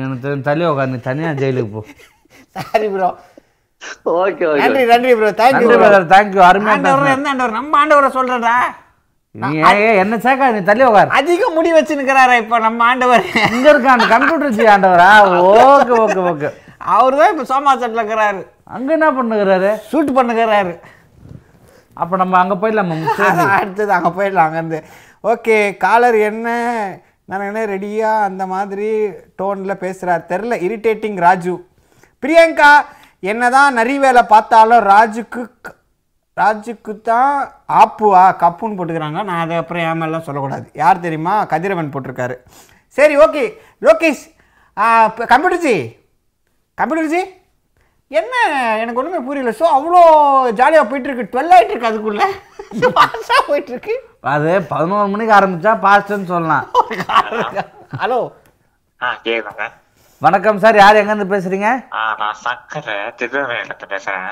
[0.02, 1.84] எனக்கு தெரியும் தள்ளி நீ தனியா ஜெயிலுக்கு போ.
[2.56, 3.10] சாரி ப்ரோ
[4.16, 7.14] ஓகே ஓகே நன்றி நன்றி ப்ரோ தேங்க்யூ நன்றி பிரதர் தேங்க்யூ அருமையா ஆண்டவர்.
[7.16, 7.56] எந்த ஆண்டவர்?
[7.60, 8.10] நம்ம ஆண்டவரை
[9.36, 13.24] நீ ஏன் என்ன சேர்க்கா நீ தள்ளி உட்கார் அதிக முடி வச்சு நிற்கிறாரா இப்போ நம்ம ஆண்டவர்.
[13.56, 15.10] இங்க இருக்க அந்த கம்ப்யூட்டர் ஜி ஆண்டவரா?
[15.72, 16.50] ஓகே ஓகே ஓகே
[16.96, 18.40] அவர் தான் இப்போ சோமா செட்டில் இருக்கிறாரு.
[18.76, 19.72] அங்க என்ன பண்ணுகிறாரு?
[19.90, 20.74] ஷூட் பண்ணுகிறாரு.
[21.98, 22.96] அப்ப நம்ம அங்க போயிடலாமா
[23.60, 24.80] அடுத்தது அங்கே போயிடலாம் அங்கேருந்து.
[25.24, 26.48] ஓகே காலர் என்ன?
[27.30, 28.90] நான் என்ன ரெடியாக அந்த மாதிரி
[29.40, 31.54] டோனில் பேசுகிறார் தெரில இரிட்டேட்டிங் ராஜு.
[32.24, 32.72] பிரியங்கா
[33.32, 35.42] என்னதான் நரி வேலை பார்த்தாலும் ராஜுக்கு
[36.40, 37.36] ராஜுக்கு தான்
[37.82, 39.20] ஆப்புவா கப்புன்னு போட்டுக்கிறாங்க.
[39.28, 40.66] நான் அதை அப்புறம் மேலாம் சொல்லக்கூடாது.
[40.82, 41.34] யார் தெரியுமா?
[41.52, 42.36] கதிரவன் போட்டிருக்காரு.
[42.98, 43.44] சரி okay.
[43.88, 44.24] Lokesh
[45.32, 45.76] computer ji
[46.80, 47.22] computer ji
[48.12, 48.34] என்ன?
[48.82, 49.54] எனக்கு ஒன்றுமே புரியல.
[49.62, 50.02] ஸோ அவ்வளோ
[50.60, 51.32] ஜாலியாக போயிட்டுருக்கு.
[51.32, 52.28] டுவெல் ஆகிட்டு இருக்கு அதுக்குள்ளே
[52.98, 53.96] ஃபாஸ்ட்டாக போயிட்டுருக்கு.
[54.34, 56.68] அது பதினோரு மணிக்கு ஆரம்பிச்சா பாஸ்ட்னு சொல்லலாம்.
[58.04, 58.20] ஹலோ
[59.02, 59.66] ஆ கேக்குதாங்க.
[60.22, 61.70] வணக்கம் சார் யார் எங்க இருந்து பேசுறீங்க?
[61.94, 64.30] ஆ நான் சங்கர் திருநெல்வேலியிலிருந்து பேசுறேன்.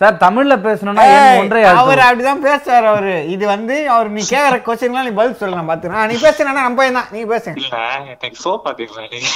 [0.00, 1.04] சார் தமிழ்ல பேசணும்னா
[1.42, 2.00] ஒன்றை அவர்.
[2.06, 3.14] அப்படிதான் பேசுறாரு அவரு.
[3.34, 7.08] இது வந்து அவர் நீ கேட்குற கொஸ்டின்லாம் நீ பதில் சொல்லலாம் பார்த்துக்கலாம் நீ பேசுனா நம்ம பையன் தான்
[7.14, 9.30] நீ பேசுங்க இல்ல இன்னைக்கு சோ பாத்தீங்களா நீங்க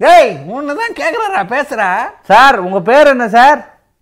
[0.00, 1.88] டேய் உன்னை தான் கேட்குறாரா பேசுறா.
[2.30, 3.60] சார் உங்க பேர் என்ன சார்?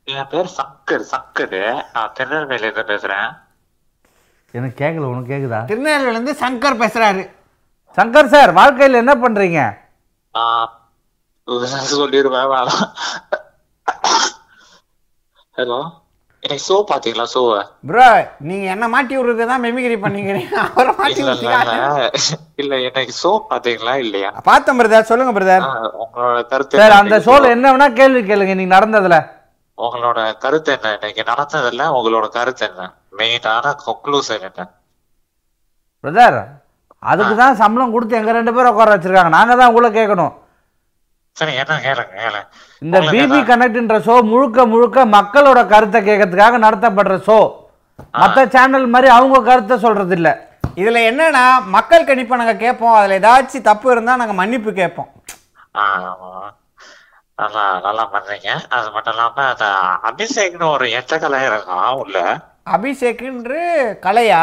[0.09, 1.61] என் பேர் சங்கர் சங்கர்.
[1.95, 3.29] நான் திருநெல்வேலியில இருந்து பேசுறேன்.
[4.55, 5.61] எனக்கு கேட்கல உனக்கு கேக்குதா?
[5.71, 7.25] திருநெல்வேலியிலேருந்து சங்கர் பேசுறாரு.
[7.97, 9.61] சங்கர் சார் வாழ்க்கையில என்ன பண்றீங்க?
[11.95, 12.83] சொல்லிடுவேன் வேணாம்.
[15.57, 15.79] ஹலோ
[16.65, 18.09] சோ பாத்தீங்களா ஷோவை ப்ரோ
[18.49, 21.23] நீங்க என்ன மாட்டி விடுறது தான் மெமிகிரி பண்ணிக்கிறீங்க அவரை மாட்டி
[22.63, 24.31] இல்ல இன்னைக்கு ஷோ பாத்தீங்களா இல்லையா?
[24.49, 25.65] பார்த்தேன் பிரதர் சொல்லுங்க பிரதர்
[26.03, 27.51] உங்களோட கருத்து சார் அந்த ஷோல?
[27.57, 29.19] என்ன வேணா கேள்வி கேளுங்க நீங்க நடந்ததுல.
[29.79, 30.93] உங்களோட கருத்து என்ன?
[30.99, 32.87] இன்னைக்கு நடந்ததுல உங்களோட கருத்து என்ன?
[33.19, 34.61] மெயினான கன்க்ளூஷன் என்ன?
[36.05, 36.39] பிரதர்
[37.11, 39.33] அதுக்கு தான் சம்பளம் கொடுத்து எங்க ரெண்டு பேரும் உட்கார வச்சிருக்காங்க.
[39.39, 40.35] நாங்க தான் உங்களை கேட்கணும்.
[42.83, 47.39] இந்த பிபி கனெக்ட்ன்ற ஷோ முழுக்க முழுக்க மக்களோட கருத்தை கேட்கறதுக்காக நடத்தப்படுற ஷோ
[48.21, 50.31] மத்த சேனல் மாதிரி அவங்க கருத்தை சொல்றது இல்ல
[50.81, 52.97] இதுல என்னன்னா மக்கள் கணிப்பை நாங்க கேட்போம்.
[52.99, 55.11] அதுல ஏதாச்சும் தப்பு இருந்தா நாங்க மன்னிப்பு கேட்போம்.
[57.41, 58.51] நல்லா நல்லா பண்றீங்க.
[58.77, 59.67] அது மட்டும் இல்லாம அந்த
[60.11, 62.17] அபிஷேக்னு ஒரு எச்ச கலை இருக்கான் உள்ள?
[62.77, 63.55] அபிஷேக்ன்ற
[64.07, 64.41] கலையா.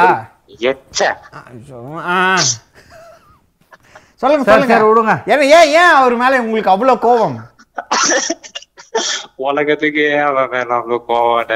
[4.22, 4.76] சொல்லுங்க சொல்லுங்க.
[4.90, 5.14] விடுங்க.
[5.32, 7.36] ஏன்னா ஏன் ஏன் அவர் மேல உங்களுக்கு அவ்வளவு கோபம்?
[9.48, 11.54] உலகத்துக்கே அவன் மேல அவ்வளவு கோவட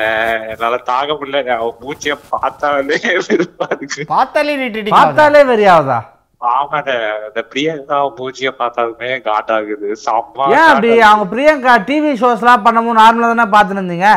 [0.53, 2.97] என்னால தாங்க முடியல அவன் மூச்சிய பார்த்தாலே
[3.27, 4.01] விருப்பா இருக்கு.
[4.13, 5.99] பார்த்தாலே நீட்டு பார்த்தாலே வெறியாவதா
[6.41, 6.89] ஆமாட
[7.27, 9.87] இந்த பிரியங்கா மூச்சிய பார்த்தாலுமே காட்டாகுது.
[10.05, 10.89] செம்ம ஏன் அப்படி.
[11.09, 14.09] அவங்க பிரியங்கா டிவி ஷோஸ்லாம் பண்ணும்போது நார்மலா தானே பார்த்துட்டு இருந்தீங்க?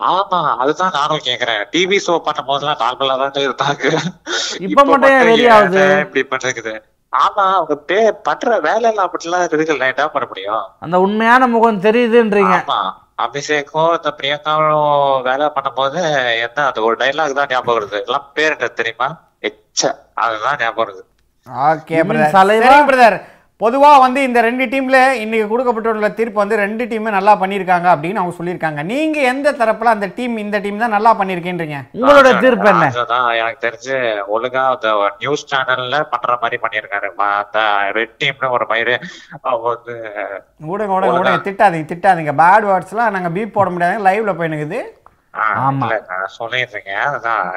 [0.00, 1.62] ஆமா அதுதான் நானும் கேக்குறேன்.
[1.72, 3.84] டிவி ஷோ பண்ணும் போதெல்லாம் நார்மலா தான் இருந்தாங்க.
[4.66, 5.16] இப்ப மட்டும்
[6.02, 6.74] இப்படி பண்றது
[7.12, 10.64] ஆமா அவங்க பே பண்ற வேலை எல்லாம் அப்படிலாம் இருக்குல்ல என்ன பண்ண முடியும்?
[10.84, 12.56] அந்த உண்மையான முகம் தெரியுதுன்றீங்க.
[12.60, 12.80] ஆமா
[13.24, 16.00] அபிஷேக்கும் இந்த பிரியங்காவும் வேலை பண்ணும்போது
[16.44, 17.98] என்ன அந்த ஒரு டைலாக் தான் ஞாபகம் வருது.
[18.06, 19.08] எல்லாம் பேர் என்ன தெரியுமா?
[19.50, 19.80] எச்ச
[20.24, 21.02] அதுதான் ஞாபகம் வருது.
[21.70, 22.02] ஓகே
[22.88, 23.18] பிரதர்
[23.60, 27.36] தலைவா- சரி பிரதர் பொதுவா வந்து இந்த ரெண்டு டீம்ல இன்னைக்கு கொடுக்கப்பட்டுள்ள தீர்ப்பு வந்து ரெண்டு டீமே நல்லா
[27.40, 28.82] பண்ணியிருக்காங்க அப்படின்னு அவங்க சொல்லியிருக்காங்க.
[28.82, 31.78] நீங்க எந்த தரப்புல அந்த டீம் இந்த டீம் தான் நல்லா பண்ணியிருக்கேன்றீங்க?
[31.94, 32.86] உங்களோட தீர்ப்பு என்ன?
[33.34, 33.96] எனக்கு தெரிஞ்சு
[34.34, 34.88] ஒழுங்கா அந்த
[35.18, 37.58] நியூஸ் சேனல்ல பண்ற மாதிரி பண்ணிருக்காரு ம- அந்த
[37.92, 38.96] ரெட் டீம்னு ஒரு மாதிரி
[39.68, 39.94] வந்து
[40.68, 42.34] ஊடகம் ஊடகம் ஊடகம் திட்டாதீங்க திட்டாதீங்க.
[42.34, 44.04] பேட் வேர்ட்ஸ்லாம் நாங்க பீப் போட முடியாது.
[44.04, 44.80] லைவ்ல போயினுக்குது
[46.38, 47.48] சொல்லிடுறேங்க அதுதான்.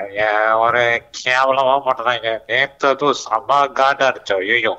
[0.60, 0.82] ஒரு
[1.20, 2.42] கேவலமா பண்றாங்க.
[2.48, 4.74] நேத்து அதுவும் செம காட்டா இருந்துச்சு ஐயோ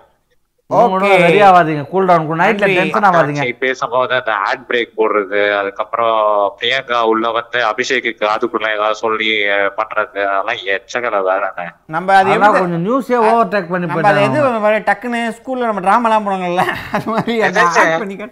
[0.74, 1.10] Okay.
[1.22, 2.76] வெறியாவாதீங்க கூல் டவுன் நைட்ல நன்றி.
[2.78, 3.44] டென்ஷன் ஆகாதீங்க.
[3.62, 6.16] பேசும்போது அந்த ஆட் பிரேக் போடுறது அதுக்கப்புறம்
[6.58, 9.30] பிரியங்கா உள்ள வந்து அபிஷேக்கு அதுக்குள்ள ஏதாவது சொல்லி
[9.78, 11.66] பண்றது அதெல்லாம் எச்சகல வேறண்ணே
[11.96, 15.82] நம்ம அது கொஞ்சம் நியூஸே ஓவர் டேக் பண்ணி அதை எது மாதிரி டக்குன்னு ஸ்கூல்ல நம்ம
[16.20, 16.64] போடுவாங்கல்ல
[16.94, 18.30] அது மாதிரி அதை act பண்ணிக்க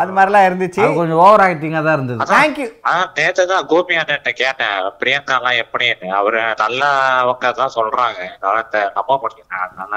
[0.00, 0.80] அது மாதிரிலாம் இருந்துச்சு.
[0.82, 2.26] அது கொஞ்சம் ஓவர் ஆக்டிங்கா தான் இருந்தது.
[2.32, 6.08] தேங்க்யூ ஆஹ் நேத்து தான் கோபி அண்ணன் கேட்டேன் பிரியங்கா எல்லாம் எப்படின்னு.
[6.18, 8.20] அவரு நல்லவங்க தான் சொல்றாங்க
[8.98, 9.94] நம்ப முடியும் அதனால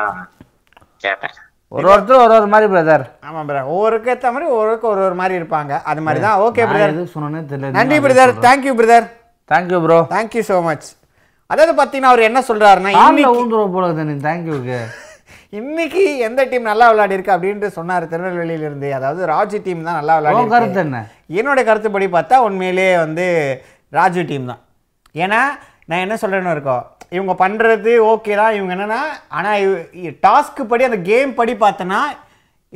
[1.04, 1.36] கேட்டேன்.
[1.72, 5.36] ஒரு ஒருத்தர் ஒரு ஒரு மாதிரி பிரதர் ஆமா பிரதர் ஒவ்வொருக்கு ஏற்ற மாதிரி ஒவ்வொருக்கு ஒரு ஒரு மாதிரி
[5.40, 5.74] இருப்பாங்க.
[5.90, 6.38] அது மாதிரி தான்.
[6.46, 7.74] ஓகே பிரதர் சொன்னே தெரியல.
[7.78, 9.06] நன்றி brother thank you brother
[9.52, 10.88] thank you bro thank you so much
[11.50, 13.86] அதாவது பார்த்தீங்கன்னா அவர் என்ன சொல்றாருன்னா காலில் இன்னைக்கு ஊந்துருவ போல
[14.28, 14.80] தேங்க்யூக்கு
[15.60, 20.16] இன்னைக்கு எந்த டீம் நல்லா விளையாடி இருக்கு அப்படின்ட்டு சொன்னார் திருநெல்வேலியில இருந்து அதாவது ராஜு டீம் தான் நல்லா
[20.34, 21.00] உன் கருத்து விளையாடி என்ன?
[21.40, 23.26] என்னோட கருத்துப்படி பார்த்தா உண்மையிலேயே வந்து
[23.94, 24.62] ராஜு டீம் தான்.
[25.16, 25.40] ஏன்னா
[25.90, 26.84] நான் என்ன சொல்கிறேன்னு இருக்கோம்
[27.16, 28.56] இவங்க பண்ணுறது ஓகே தான்.
[28.58, 29.02] இவங்க என்னென்னா
[29.38, 29.62] ஆனால்
[30.26, 32.02] டாஸ்க்கு படி அந்த கேம் படி பார்த்தோன்னா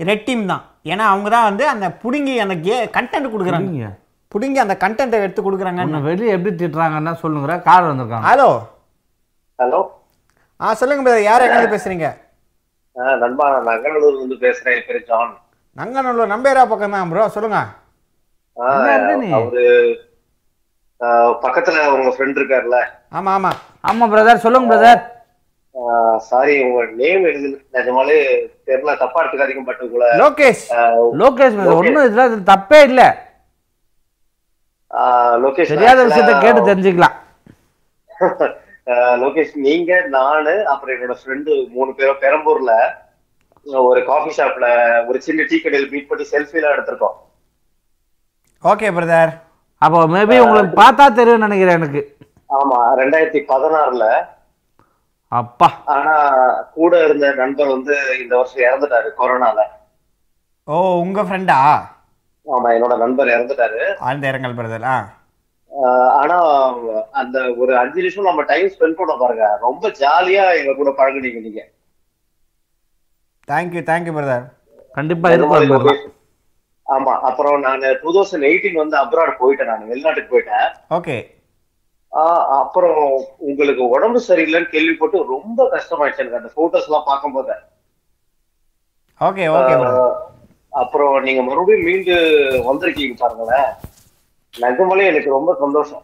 [0.09, 0.63] ரெட் டீம் தான்.
[0.91, 3.91] ஏன்னா அவங்க தான் வந்து அந்த புடுங்கி அந்த கே கண்டென்ட் கொடுக்குறாங்க?
[4.33, 5.99] புடுங்கி அந்த கண்டென்ட்டை எடுத்து கொடுக்குறாங்க.
[6.09, 8.27] வெளியே எப்படி திட்டுறாங்கன்னா சொல்லுங்கிற கார் வந்திருக்காங்க.
[8.31, 8.49] ஹலோ
[9.61, 9.81] ஹலோ
[10.59, 11.23] ஆ சொல்லுங்க brother.
[11.29, 12.09] யார் எங்கே பேசுகிறீங்க
[13.21, 14.75] நண்பா நான் நங்கநல்லூர்ல இருந்து பேசுறேன்.
[14.77, 15.31] என் பேரு ஜான்.
[15.79, 17.59] நங்கநல்லூர் நம்பேரா பக்கம் தான் ப்ரோ சொல்லுங்க?
[19.37, 19.63] அவரு
[21.43, 22.77] பக்கத்துல உங்க ஃப்ரெண்ட் இருக்காருல்ல
[23.17, 23.51] ஆமா ஆமா.
[23.83, 25.01] ஆமா பிரதர் சொல்லுங்க பிரதர்
[26.27, 28.17] சாரி உங்க நேம் எழுது நிஜமாலே
[28.67, 28.91] தெரியல.
[29.01, 30.09] தப்பா எடுத்துக்காதீங்க பட் உங்களை.
[30.21, 30.63] லோகேஷ்.
[31.21, 33.07] லோகேஷ் ஒன்றும் இதுல இது தப்பே இல்லை.
[35.43, 37.15] லோகேஷ் தெரியாத விஷயத்த கேட்டு தெரிஞ்சுக்கலாம்.
[39.23, 42.71] லோகேஷ் நீங்க நானு அப்புறம் என்னோட ஃப்ரெண்டு மூணு பேரும் பெரம்பூர்ல
[43.89, 44.67] ஒரு காஃபி ஷாப்ல
[45.09, 47.15] ஒரு சின்ன டீ கடையில் மீட் பண்ணி செல்ஃபி எல்லாம் எடுத்திருக்கோம்.
[48.63, 49.33] ஓகே பிரதர்
[49.85, 52.01] அப்போ மேபி உங்களுக்கு பார்த்தா தெரியும் நினைக்கிறேன் எனக்கு.
[52.57, 54.05] ஆமா ரெண்டாயிரத்தி பதினாறுல
[55.31, 55.67] அப்பா.
[55.95, 56.13] ஆனா
[56.77, 59.59] கூட இருந்த நண்பர் வந்து இந்த வருஷம் இறந்துட்டாரு கொரோனால.
[60.67, 61.57] ஓ உங்க ஃப்ரெண்டா
[62.45, 63.81] ஆமா என்னோட நண்பர் இறந்துட்டாரு.
[64.07, 64.87] ஆழ்ந்த இரங்கல் பிரதர்
[66.21, 66.35] ஆனா
[67.21, 69.45] அந்த ஒரு அஞ்சு நிமிஷம் நம்ம டைம் ஸ்பெண்ட் பண்ண பாருங்க.
[69.67, 71.61] ரொம்ப ஜாலியா எங்க கூட பழகுனீங்க நீங்க.
[73.47, 74.45] Thank you thank you brother
[74.97, 75.29] கண்டிப்பா
[75.71, 76.03] பிரதர்
[76.95, 80.67] ஆமா அப்புறம் நான் டூ தௌசண்ட் எயிட்டீன் வந்து அப்ராட் போயிட்டேன் நான் வெளிநாட்டுக்கு போயிட்டேன்.
[80.89, 81.15] ஓகே.
[82.61, 82.99] அப்புறம்
[83.37, 87.55] உங்களுக்கு உடம்பு சரியில்லைன்னு கேள்விப்பட்டு ரொம்ப கஷ்டமாயிடுச்சு எனக்கு அந்த போட்டோஸ் எல்லாம் பார்க்கும்போது.
[89.21, 90.15] ஓகே ஓகே பிரதர் ஆஹ்
[90.69, 92.15] அப்புறம் நீங்க மறுபடியும் மீண்டு
[92.69, 93.69] வந்திருக்கீங்க பாருங்களேன்.
[94.53, 96.03] நிஜமாலே எனக்கு ரொம்ப சந்தோஷம்.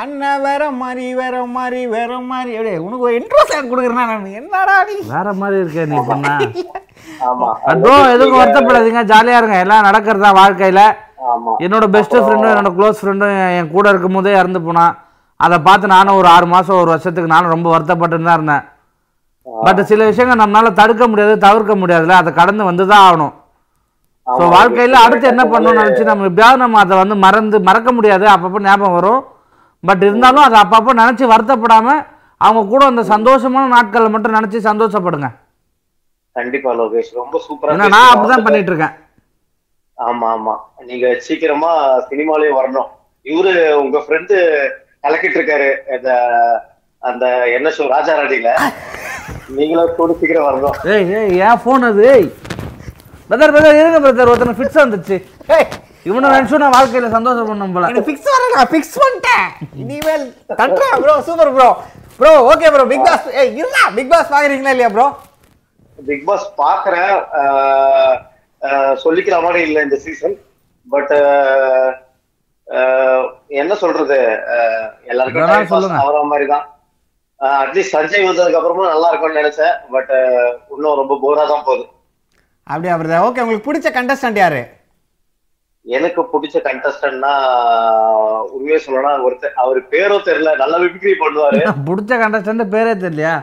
[0.00, 4.76] அண்ணா வேற மாதிரி வேற மாதிரி வேற மாதிரி அப்படியே உனக்கு ஒரு இன்ட்ரோ சாங் கொடுக்குறேன்னா நான் என்னடா
[4.88, 4.94] நீ?
[5.12, 6.34] வேற மாதிரி இருக்கே நீ பண்ணா.
[7.28, 7.48] ஆமா.
[7.80, 9.00] ப்ரோ எதுக்கும் வருத்தப்படாதீங்க.
[9.10, 9.56] ஜாலியா இருங்க.
[9.64, 10.82] எல்லாம் நடக்கிறதா வாழ்க்கையில.
[11.30, 11.52] ஆமா.
[11.64, 14.94] என்னோட பெஸ்ட் ஃப்ரெண்டும் என்னோட க்ளோஸ் ஃப்ரெண்டும் என் கூட இருக்கும் போதே இறந்து போனான்
[15.40, 18.64] அதை பார்த்து நானும் ஒரு ஆறு மாசம் ஒரு வருஷத்துக்கு நானும் ரொம்ப வருத்தப்பட்டு தான் இருந்தேன்.
[19.46, 22.16] பட் சில விஷயங்கள் நம்மளால தடுக்க முடியாது தவிர்க்க முடியாதுல்ல.
[22.22, 23.34] அதை கடந்து வந்து தான் ஆகணும்.
[24.26, 24.42] ஸோ.
[24.54, 28.26] வாழ்க்கையில அடுத்து என்ன பண்ணணும்னு நினச்சி நம்ம எப்படியாவது நம்ம அதை வந்து மறந்து மறக்க முடியாது.
[28.34, 29.20] அப்பப்போ ஞாபகம் வரும்.
[29.84, 31.88] பட் இருந்தாலும் அதை அப்பப்போ நினச்சி வருத்தப்படாம
[32.40, 35.28] அவங்க கூட அந்த சந்தோஷமான நாட்களை மட்டும் நினச்சி சந்தோஷப்படுங்க.
[36.36, 37.10] கண்டிப்பா லோகேஷ்.
[37.20, 38.96] ரொம்ப சூப்பரா நான் அப்படிதான் பண்ணிட்டு இருக்கேன்
[39.98, 40.54] ஆமா ஆமா.
[40.88, 41.70] நீங்க சீக்கிரமா
[42.10, 42.90] சினிமாலயே வரணும்.
[43.26, 43.52] இவரு
[43.82, 44.36] உங்க ஃப்ரெண்டு
[45.04, 45.66] கலக்கிட்டு இருக்காரு
[45.96, 46.10] இந்த
[47.02, 47.24] அந்த
[47.56, 48.50] என்ன ஷோ ராஜா ராணில
[49.58, 50.74] நீங்களும் கூட சீக்கிரம் வரணும்.
[50.94, 52.08] ஏய் ஏய் ஏன் ஃபோன் அது
[53.30, 55.16] பிரதர் பிரதர் இருங்க பிரதர் ஒருத்தனை ஃபிட்ஸ் வந்துச்சு
[55.56, 55.68] ஏய்.
[56.06, 57.08] இவனை நினச்சும் நான் வாழ்க்கையில
[57.70, 57.86] போல.
[57.86, 59.46] எனக்கு ஃபிக்ஸ் வர நான் ஃபிக்ஸ் பண்ணிட்டேன்.
[59.82, 60.88] இனிமேல் தட்டுறா.
[61.02, 61.68] Bro super bro
[62.20, 65.06] bro okay bro big boss ஏய் இல்ல பிக் பாஸ் பாக்குறீங்களா இல்லையா ப்ரோ
[65.98, 67.12] பிக் பாஸ் பாக்குறேன்.
[67.40, 68.16] ஆஹ்,
[68.62, 70.36] ஆஹ், சொல்லிக்கலாமான்னு இல்ல இந்த சீசன்
[70.86, 71.12] பட்
[73.60, 74.18] என்ன சொல்றது?
[74.54, 75.96] ஆஹ், எல்லாருக்கும்.
[76.00, 76.66] ஆகுற மாதிரி தான்
[77.58, 79.74] அட்லீஸ்ட் சஞ்சய் வந்ததுக்கு அப்புறமா நல்லா இருக்கும்னு நினைச்சேன்.
[79.90, 80.12] பட்
[80.74, 81.84] இன்னும் ரொம்ப போரா தான் போகுது.
[82.66, 84.60] அப்படியா ஓகே உங்களுக்கு பிடிச்ச கண்டஸ்டன்ட் யாரு?
[85.86, 87.30] எனக்கு பிடிச்ச கண்டஸ்டன்ட்னா
[88.54, 91.60] உண்மையை சொல்லணும்னா ஒருத்தர் அவர் பேரும் தெரியல நல்லா விக்ரி பண்ணுவாரு.
[91.88, 93.34] பிடிச்ச கண்டஸ்டன்ட் பேரே தெரியலையா?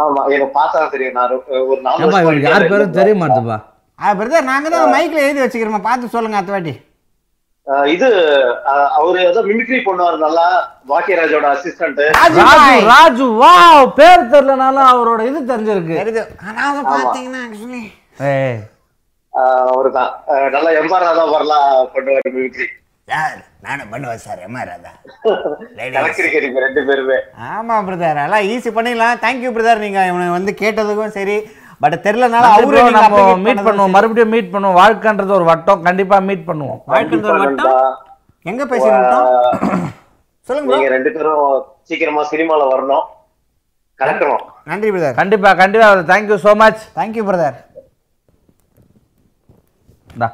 [0.00, 1.14] ஆமா எனக்கு பார்த்தா தெரியும்.
[1.14, 3.58] நான் ஒரு- நாலு யார் பேரும் தெரிய மாட்டுப்பா.
[3.98, 6.74] ஆ பிரதர் நாங்க தான் மைக்ல எழுதி வச்சுக்கிறோம் பார்த்து சொல்லுங்க அத்த வாட்டி.
[7.66, 8.06] ஆஹ் இது
[8.96, 10.46] அவரு ஏதோ மிமிக்ரி பண்ணுவாரு நல்லா
[10.88, 12.40] பாக்கியராஜோட அசிஸ்டன்ட் ராஜு
[12.88, 15.96] ராஜு வாவ் பேர் தெரியலனாலும் அவரோட இது தெரிஞ்சிருக்கு.
[16.46, 17.42] ஆனா பாத்தீங்கன்னா
[18.30, 18.58] ஏய்
[19.70, 20.10] அவரு தான்
[20.54, 22.66] நல்லா எம்ஆர் தான் வரலாம் பண்ணுவாரு மிமிக்ரி
[23.08, 23.38] யார்?
[23.66, 24.90] நானும் பண்ணுவேன் சார் எம்ஆர் ராதா.
[25.96, 27.16] கலக்கிறீங்க நீங்க ரெண்டு பேருமே.
[27.52, 29.20] ஆமா பிரதர் எல்லாம் ஈஸி பண்ணிடலாம்.
[29.24, 31.36] தேங்க்யூ பிரதர் நீங்க இவனை வந்து கேட்டதுக்கும் சரி.
[31.82, 33.94] பட் தெரியலனால அவரு நம்ம மீட் பண்ணுவோம்.
[33.96, 34.78] மறுபடியும் மீட் பண்ணுவோம்.
[34.80, 35.82] வாழ்க்கைன்றது ஒரு வட்டம்.
[35.88, 36.80] கண்டிப்பா மீட் பண்ணுவோம்.
[36.92, 37.78] வாழ்க்கைன்ற ஒரு வட்டம்?
[38.46, 39.08] எங்க பேசினோம்
[40.48, 40.70] சொல்லுங்க.
[40.74, 41.42] நீங்க ரெண்டு பேரும்
[41.88, 43.04] சீக்கிரமா சினிமால வரணும்.
[43.98, 44.44] கலக்கணும்.
[44.70, 47.56] நன்றி பிரதர் கண்டிப்பா கண்டிப்பா thank you so much thank you brother
[50.10, 50.28] இந்தா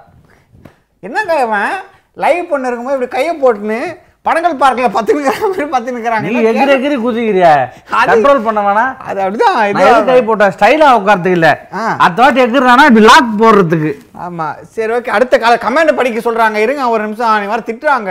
[1.02, 1.72] என்னங்க இவன்?
[2.16, 3.78] லைவ் பண்ண இருக்கும்போது இப்படி கையை போட்டுன்னு
[4.26, 7.50] படங்கள் பார்க்கல பத்து நிக்கிற மாதிரி பத்து நிக்கிறாங்க நீ என்ன எகிரி எகிரி குதிக்கிறியா?
[7.92, 11.50] அது- கண்ட்ரோல் பண்ண வேணா அது அப்படிதான் எது கை இது போட்டேன் ஸ்டைலா உட்காரத்துக்கு இல்ல.
[11.98, 13.92] அடுத்த வாட்டி எகிறானா இப்படி லாக் போடுறதுக்கு.
[14.26, 14.46] ஆமா.
[14.72, 16.58] சரி ஓகே அடுத்த கால கமெண்ட் படிக்க சொல்றாங்க.
[16.58, 17.38] இருங்க ஒரு நிமிஷம்.
[17.40, 18.10] நீ வர திட்டுறாங்க.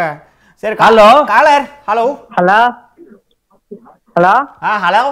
[0.64, 1.08] சரி Hello.
[1.28, 2.06] Caller hello
[2.36, 2.60] hello
[4.16, 5.04] hello ஆ ஹலோ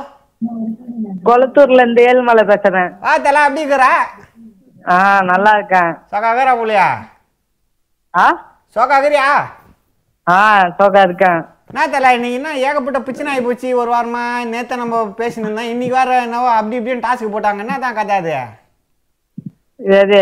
[1.25, 2.89] கொளத்தூர்ல இருந்து ஏழுமலை பேசுறேன்.
[3.03, 3.85] ஆ தல எப்படி இருக்கிற?
[4.85, 4.95] ஆ
[5.29, 6.87] நல்லா இருக்கேன் சோகாகரா போலியா
[8.13, 8.25] ஆ?
[8.75, 9.27] சோகாகரியா?
[10.27, 10.37] ஆ
[10.77, 13.69] சோகா இருக்கேன் என்ன தல இன்னைக்கு என்ன ஏகப்பட்ட பிரச்சனை ஆகி போச்சு?
[13.81, 14.21] ஒரு வாரமா
[14.51, 15.69] நேத்த நம்ம பேசினிருந்தோம்.
[15.73, 17.63] இன்னைக்கு வேற என்னவோ அப்படி இப்படின்னு டாஸ்க் போட்டாங்க.
[17.65, 18.33] என்ன தான் கதை அது?
[19.99, 20.21] எது?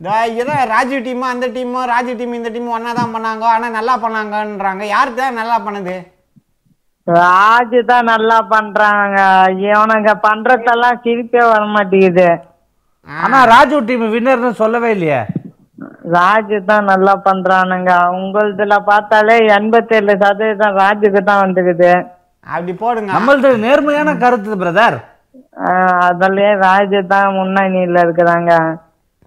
[0.00, 3.44] இதோ இதான் ராஜு டீமு அந்த டீமு ராஜு டீம் இந்த டீம் ஒன்றா தான் பண்ணாங்க.
[3.54, 4.84] ஆனால் நல்லா பண்ணாங்கன்றாங்க.
[4.94, 5.96] யார் தான் நல்லா பண்ணுது?
[7.06, 9.18] ராஜு தான் நல்லா பண்றாங்க.
[9.66, 12.28] இவனுங்க பண்றதெல்லாம் சிரிப்பே வர மாட்டேங்குது
[13.08, 15.20] ஆனா ராஜு டீம் வின்னர்னு சொல்லவே இல்லையே.
[16.16, 17.92] ராஜு தான் நல்லா பண்றானுங்க.
[18.18, 21.92] உங்களதுல பார்த்தாலே எண்பத்தேழு சதவீதம் ராஜுக்கு தான் வந்துக்குது.
[22.46, 23.10] அப்படி போடுங்க.
[23.16, 24.98] நம்மள்து நேர்மையான கருத்து பிரதர்
[25.66, 28.52] ஆஹ் அதுலயே ராஜு தான் முன்னணியில இருக்கிறாங்க.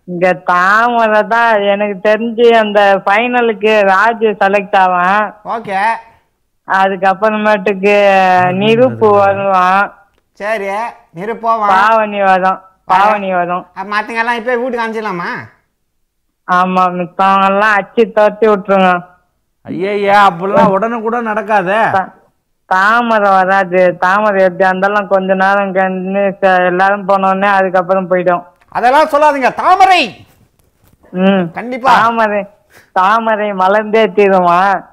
[0.07, 5.25] இங்க தாமரை தான் எனக்கு தெரிஞ்சு அந்த ஃபைனலுக்கு ராஜு செலக்ட் ஆவான்.
[5.55, 5.79] ஓகே.
[6.67, 7.95] அதுக்கப்புறமேட்டுக்கு
[8.61, 9.85] நிருப்பு வருவான்.
[10.39, 10.69] சரி
[11.41, 11.69] போவான்.
[11.73, 12.59] பாவனி வரும்.
[12.87, 15.29] பாவனி வரும் அப்ப மத்தவங்கெல்லாம் இப்போ வீட்டுக்கு அனுப்பிச்சிடலாமா?
[16.51, 19.03] ஆமா மித்தவங்க எல்லாம் அச்சு துரத்தி விட்டுருங்க.
[19.63, 21.81] ஐயா அப்படிலாம் உடனுக்குடன் நடக்காதே.
[21.91, 22.13] தா-
[22.65, 23.97] தாமரை வராது.
[23.97, 28.43] தாமரை எப்படியா இருந்தாலும் கொஞ்ச நேரம் ச- எல்லாரும் போனோடனே அதுக்கப்புறம் போயிடும்.
[28.69, 29.53] அதெல்லாம் சொல்லாதீங்க.
[29.53, 30.25] தாமரை!
[31.11, 31.93] ம் கண்டிப்பா.
[31.93, 32.45] தாமரை
[32.91, 34.83] தாமரை மலர்ந்தே தீருமா?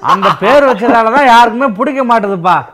[0.00, 2.64] அந்த பேர் வச்சதாலதான் யாருக்குமே பிடிக்க மாட்டுதுப்பா.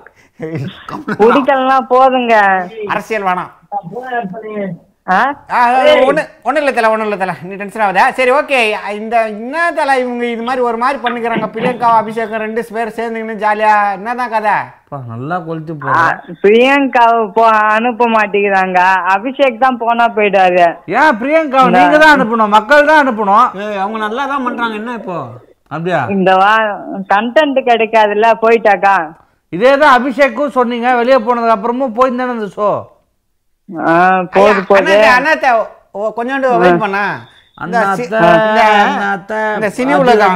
[1.07, 2.67] குடிக்கலாம் போதுங்க.
[2.87, 3.51] அரசியல் வேணாம்.
[5.17, 5.19] ஆ?
[5.57, 5.59] ஆ,
[6.07, 7.35] ஒண்ணு ஒண்ணும் இல்ல தல ஒண்ணும் இல்ல தல.
[7.49, 8.03] நீ டென்ஷன் ஆகுதா.
[8.17, 8.59] சரி ஓகே
[8.97, 11.47] இந்த என்ன தல இவங்க இது மாதிரி ஒரு மாதிரி பண்ணிக்கிறாங்க?
[11.55, 13.73] பிரியங்கா அபிஷேகம் ரெண்டு பேர் சேர்ந்துக்கின்னு ஜாலியா.
[13.97, 14.57] என்னதான் கதை?
[15.13, 15.75] நல்லா கொளுத்தி
[16.45, 17.45] பிரியங்காவை போ
[17.77, 18.81] அனுப்ப மாட்டேங்கிறாங்க.
[19.15, 20.67] அபிஷேக் தான் போனா போயிட்டாரு
[21.01, 22.55] ஏன் பிரியங்கா நீங்க தான் அனுப்பணும்.
[22.59, 23.47] மக்கள் தான் அனுப்பணும்.
[23.65, 24.77] ஏய், அவங்க நல்லா தான் பண்றாங்க.
[24.83, 25.19] என்ன இப்போ?
[25.71, 26.03] அப்படியா?
[26.17, 26.53] இந்த வா
[27.15, 28.97] கண்டென்ட் கிடைக்காதுல்ல போயிட்டாக்கா.
[29.53, 30.89] இதே தான் அபிஷேக்கும் சொன்னீங்க.
[31.01, 32.71] வெளியே போனதுக்கு அப்புறமும் போயிருந்தானே இந்த ஷோ
[34.31, 35.09] போது போது.
[35.19, 35.67] அண்ணாத்த,
[36.17, 37.19] கொஞ்சோண்டு வெயிட் பண்ண.
[39.55, 40.35] இந்த சினி உலகம்.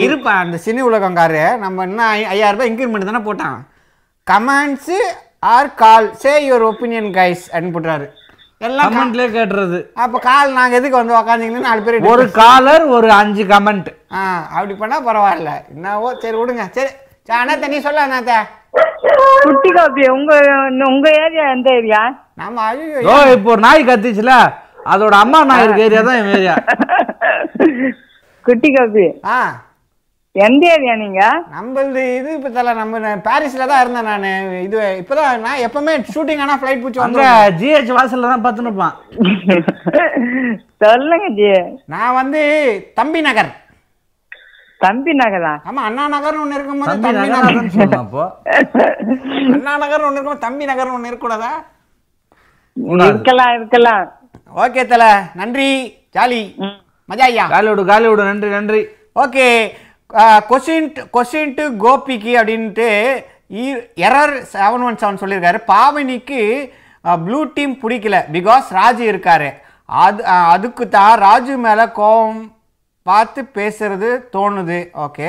[0.00, 1.58] இருப்பா அந்த சினி உலகங்காரு.
[1.58, 3.58] நம்ம என்ன ஐ- ஐயாயிரம் ரூபாய் இன்க்ரிமெண்ட் தானே போட்டான்.
[4.30, 4.96] Comments
[5.38, 8.08] or call say your opinion guys அப்படின்னு போட்டுறாரு.
[8.58, 9.86] எல்லாம் கமெண்ட்லயே கேட்டுறது.
[9.94, 14.74] அப்ப கால் நாங்க எதுக்கு வந்து உக்காந்தீங்கன்னு நாலு பேர் ஒரு காலர் ஒரு அஞ்சு கமெண்ட் ஆ அப்படி
[14.74, 15.50] பண்ணா பரவாயில்ல.
[15.74, 16.70] என்னவோ சரி விடுங்க.
[16.70, 16.88] சரி.
[17.22, 18.32] சரி அண்ணாத்த நீ சொல்ல அண்ணாத்த.
[19.40, 20.34] குட்டி காப்பி உங்க
[20.88, 24.34] உங்க ஏரியா எந்த ஏரியா நாம ஐயோ இப்போ ஒரு நாய் கத்திச்சுல?
[24.92, 26.54] அதோட அம்மா நாய் இருக்க ஏரியா தான் என் ஏரியா.
[28.44, 29.40] குட்டி காப்பி ஆ.
[30.36, 31.20] எந்த ஏரியா நீங்க?
[31.54, 34.26] நம்மளது இது இப்போ தல நம்ம பாரிஸ்ல தான் இருந்தேன் நான்.
[34.66, 37.24] இது இப்போதான் நான் எப்பவுமே ஷூட்டிங் ஆனா ஃப்ளைட் பூச்சி வந்து
[37.60, 38.94] ஜிஹெச் வாசல்ல தான் பத்துனுப்பான்
[40.82, 41.48] சொல்லுங்க ஜி
[41.88, 42.42] நான் வந்து
[43.00, 43.50] தம்பி நகர்.
[44.80, 45.50] தம்பி நகரா?
[45.68, 47.98] ஆமா அண்ணா நகர்னு ஒண்ணு இருக்கும்போது தம்பி நகர்.
[47.98, 48.22] அப்போ.
[49.54, 51.52] அண்ணா நகர் ஒண்ணு இருக்கும் தம்பி நகர் ஒண்ணு இருக்கக்கூடாதா?
[52.76, 54.06] இருக்கலாம் இருக்கலாம்.
[54.62, 55.04] ஓகே தல.
[55.40, 55.70] நன்றி.
[56.16, 56.42] ஜாலி.
[57.10, 57.44] மஜா ஐயா.
[57.54, 58.80] காலி விடு காலி விடு நன்றி நன்றி
[59.22, 59.46] ஓகே
[60.50, 62.88] கொஸ்டின் கொஸ்டின் டு கோபிக்கு அப்படின்ட்டு
[64.06, 65.58] எரர் செவன் ஒன் செவன் சொல்லியிருக்காரு.
[65.72, 66.40] பாவனிக்கு
[67.24, 68.16] ப்ளூ டீம் பிடிக்கல.
[68.36, 69.50] பிகாஸ் ராஜு இருக்காரு.
[70.04, 70.20] அது
[70.54, 72.40] அதுக்கு தான் ராஜு மேலே கோவம்
[73.02, 74.80] பார்த்து பேசுறது தோணுது.
[75.06, 75.28] Okay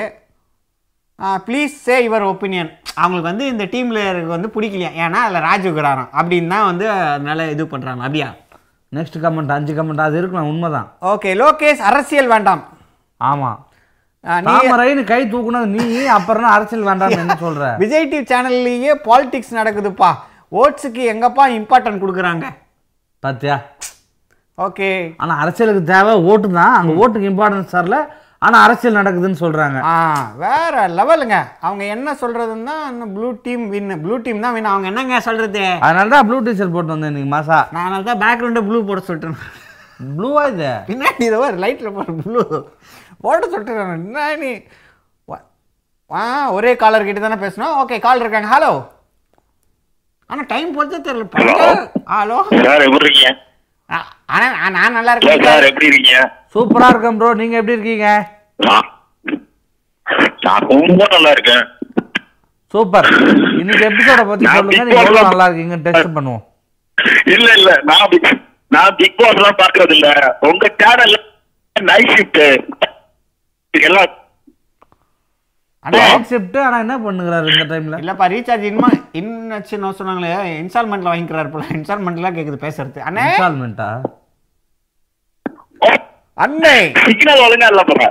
[1.45, 3.99] please say your opinion அவங்களுக்கு வந்து இந்த டீமில்
[4.33, 4.91] வந்து பிடிக்கலையா?
[5.03, 6.09] ஏன்னா அதில் ராஜு இருக்கிறாராம்.
[6.19, 8.29] அப்படின்னு தான் வந்து அதனால இது பண்ணுறாங்க அப்படியா?
[8.91, 10.87] நெக்ஸ்ட் கமெண்ட் அஞ்சு கமெண்ட் அது இருக்கலாம் உண்மைதான்.
[11.11, 12.63] ஓகே லோகேஷ் அரசியல் வேண்டாம்.
[13.21, 13.51] ஆமா.
[14.23, 17.63] அஹ், நீ தாமரைன்னு கை தூக்குனது நீ அப்புறம் அரசியல் வேண்டாம்னு என்ன சொல்ற?
[17.83, 20.09] விஜய் டிவி சேனல்லையே பாலிடிக்ஸ் நடக்குதுப்பா.
[20.51, 22.45] ஓட்ஸுக்கு எங்கப்பா இம்பார்ட்டன்ட் கொடுக்குறாங்க?
[23.23, 23.55] பாத்தியா?
[24.57, 27.97] ஓகே ஆனா அரசியலுக்கு தேவை ஓட்டு தான் அங்க ஓட்டுக்கு இம்பார்ட்டன்ஸ் தரல.
[28.41, 29.79] ஆனா அரசியல் நடக்குதுன்னு சொல்றாங்க.
[29.89, 29.95] ஆ
[30.43, 31.35] வேற லெவலுங்க.
[31.67, 32.75] அவங்க என்ன சொல்றதுன்னா
[33.15, 35.63] blue team win blue team தான் வின் அவங்க என்னங்க சொல்றது?
[35.87, 37.57] அதனால தான் ப்ளூ டீஷர்ட் போட்டு வந்தேன் இன்னைக்கு மாசா.
[37.75, 39.37] நான் அதனால தான் பேக்ரவுண்டை ப்ளூ போட சொல்லிட்டேன்.
[39.99, 40.69] ப்ளூவா இது?
[40.89, 42.41] பின்னாடி இதை ஒரு லைட்டில் போட ப்ளூ
[43.25, 44.51] போட சொல்லிட்டேன் என்ன நீ?
[45.27, 45.45] வா-
[46.11, 46.23] ஆ
[46.57, 48.49] ஒரே காலர் கிட்ட தானே பேசணும் ஓகே கால் இருக்காங்க.
[48.55, 48.73] ஹலோ
[50.29, 51.25] ஆனால் டைம் பொறுத்தே தெரியல.
[52.15, 53.31] ஹலோ சார் எப்படி இருக்கீங்க?
[54.35, 56.19] ஆனால் நான் நல்லா சார் சார் இருக்கேன் எப்படி இருக்கீங்க?
[56.55, 58.07] சூப்பரா இருக்கேன் ப்ரோ நீங்க எப்படி இருக்கீங்க?
[58.59, 58.89] நான்
[61.15, 61.63] நல்லா இருக்கேன்.
[62.73, 63.07] சூப்பர்.
[63.61, 64.71] இன்னைக்கு எபிசோட பத்தி சொல்லுங்க.
[64.71, 66.43] Big நீங்க எவ்வளவு நல்லா இருக்கீங்க டெஸ்ட் பண்ணுவோம்.
[67.35, 67.71] இல்ல இல்ல.
[67.89, 68.15] நான்
[68.71, 70.09] நான் பிக் பாஸ் எல்லாம் பாக்குறது இல்ல.
[70.49, 71.17] உங்க சேனல்ல
[71.75, 72.41] நைட் ஷிஃப்ட்
[73.73, 74.11] எல்லாம்
[75.85, 78.89] நைட் ஷிஃப்ட் ஆனா என்ன பண்ணுகிறாரு இந்த டைம்ல இல்லப்பா ரீசார்ஜ் இன்னுமா
[79.19, 79.67] இன்னும்
[79.99, 80.31] சொன்னாங்களே?
[80.63, 81.65] இன்ஸ்டால்மெண்ட்ல வாங்கிக்கிறாரு போல.
[81.77, 82.99] இன்ஸ்டால்மெண்ட்லாம் கேக்குது பேசுறது.
[83.09, 83.25] அண்ணே!
[83.29, 83.89] இன்ஸ்டால்மெண்ட்டா
[86.43, 86.75] அண்ணே
[87.07, 88.03] சிக்னல் ஒழுங்கா இல்ல போற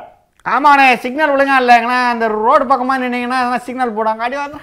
[0.47, 4.27] ஆமாண்ணே சிக்னல் ஒழுங்கா இல்லைங்கண்ணா அந்த ரோடு பக்கமா நின்னீங்கன்னா சிக்னல் போடுவாங்க.
[4.27, 4.59] அடி வாங்க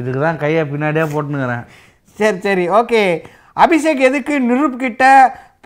[0.00, 1.64] இதுக்கு தான் கையை பின்னாடியே போட்டுனுக்கிறேன்.
[2.18, 2.64] சரி சரி.
[2.78, 3.02] ஓகே.
[3.56, 5.04] அபிஷேக் எதுக்கு நிருப் கிட்ட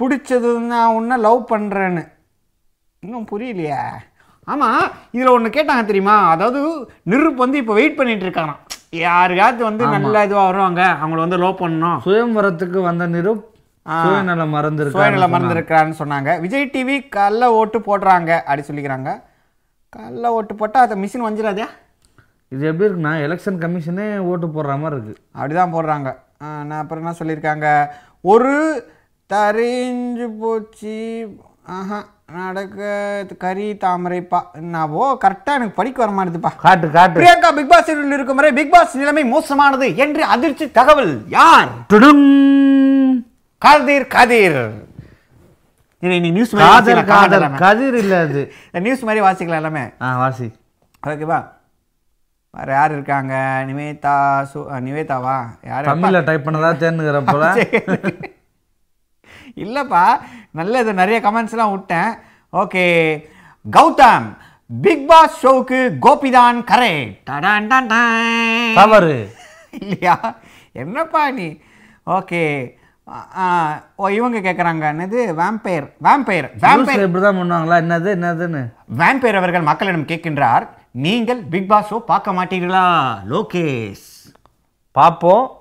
[0.00, 2.02] பிடிச்சது நான் உன்னை லவ் பண்ணுறேன்னு
[3.02, 3.78] இன்னும் புரியலையே.
[4.48, 4.82] ஆமாம்
[5.16, 6.16] இதில் ஒன்று கேட்டாங்க தெரியுமா?
[6.34, 6.60] அதாவது
[7.12, 8.60] நிருப் வந்து இப்போ வெயிட் பண்ணிட்டு இருக்காராம்
[9.04, 10.82] யாருக்காவது வந்து நல்ல இதுவாக வருவாங்க.
[11.02, 11.98] அவங்கள வந்து லவ் பண்ணணும்.
[12.06, 13.44] சுயம்பரத்துக்கு வந்த நிருப்
[13.96, 16.30] சுயநலம் மறந்து சுயநல மறந்துருக்கான்னு சொன்னாங்க.
[16.44, 19.10] விஜய் டிவி கள்ள ஓட்டு போடுறாங்க அப்படி சொல்லிக்கிறாங்க.
[19.96, 21.66] கள்ள ஓட்டு போட்டால் அதை மிஷின் வஞ்சிடாதே
[22.52, 25.14] இது எப்படி இருக்குன்னா எலெக்ஷன் கமிஷனே ஓட்டு போடுற மாதிரி இருக்கு.
[25.38, 26.08] அப்படிதான் போடுறாங்க.
[26.68, 27.66] நான் அப்புறம் என்ன சொல்லியிருக்காங்க?
[28.32, 28.54] ஒரு
[29.32, 30.96] தரிஞ்சு போச்சு.
[31.76, 31.98] ஆஹா
[32.36, 32.78] நடக்க
[33.42, 34.40] கரி தாமரைப்பா.
[34.60, 37.18] என்னவோ கரெக்டாக எனக்கு படிக்க வர மாட்டேதுப்பா காட்டு காட்டு.
[37.20, 41.70] பிரியங்கா பிக் பாஸ் இருக்கும் வரை பிக் பாஸ் நிலைமை மோசமானது என்று அதிர்ச்சி தகவல் யார்?
[41.92, 42.26] டுடுங்!
[43.62, 44.84] கதிர் கதிர்.
[46.02, 48.52] நீ நியூஸ் காதல் காதல் கதிர் இல்ல அது.
[48.72, 49.92] நியூஸ் மாதிரி வாசிக்கலாம் எல்லாமே.
[50.02, 50.52] ஆ வாசி.
[51.06, 51.46] ஓகேவா
[52.54, 53.64] வேற யார் இருக்காங்க?
[53.66, 55.46] நிவேதா சு நிவேதாவா?
[55.64, 57.54] யார் தமிழ்ல டைப் பண்ணதா தேர்ந்துக்கிற போல.
[59.56, 62.18] இல்லைப்பா நல்ல இது நிறைய கமெண்ட்ஸ்லாம் விட்டேன்.
[62.52, 63.24] ஓகே.
[63.70, 64.36] கௌதம்
[64.70, 67.18] பிக் பாஸ் ஷோவுக்கு கோபிதான் கரை.
[67.30, 68.74] டடான் டான் டான்.
[68.74, 69.30] தவறு.
[69.72, 70.34] இல்லையா?
[70.72, 71.60] என்னப்பா நீ?
[72.06, 72.77] ஓகே.
[73.96, 75.34] ஓ இவங்க கேட்குறாங்க என்னது?
[75.34, 77.76] வேம்பயர் வேம்பயர் வேம்பயர் இப்படிதான் பண்ணுவாங்களா?
[77.78, 78.08] என்னது?
[78.16, 78.72] என்னதுன்னு?
[78.98, 83.16] வேம்பயர் அவர்கள் மக்களிடம் கேட்கின்றார் நீங்கள் பிக் பாஸ் பார்க்க மாட்டீர்களா?
[83.28, 84.32] லோகேஷ்.
[84.92, 85.52] பார்ப்போம்.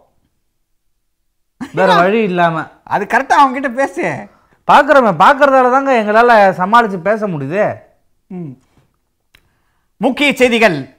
[1.73, 2.67] வேற வழி இல்லாம.
[2.83, 4.27] அது கரெக்டாக அவங்க கிட்ட பேசு.
[4.67, 7.75] பார்க்குறோமே பார்க்கறதால தாங்க எங்களால சமாளிச்சு பேச முடியுது.
[8.27, 8.53] ம்.
[9.97, 10.96] முக்கிய செய்திகள்.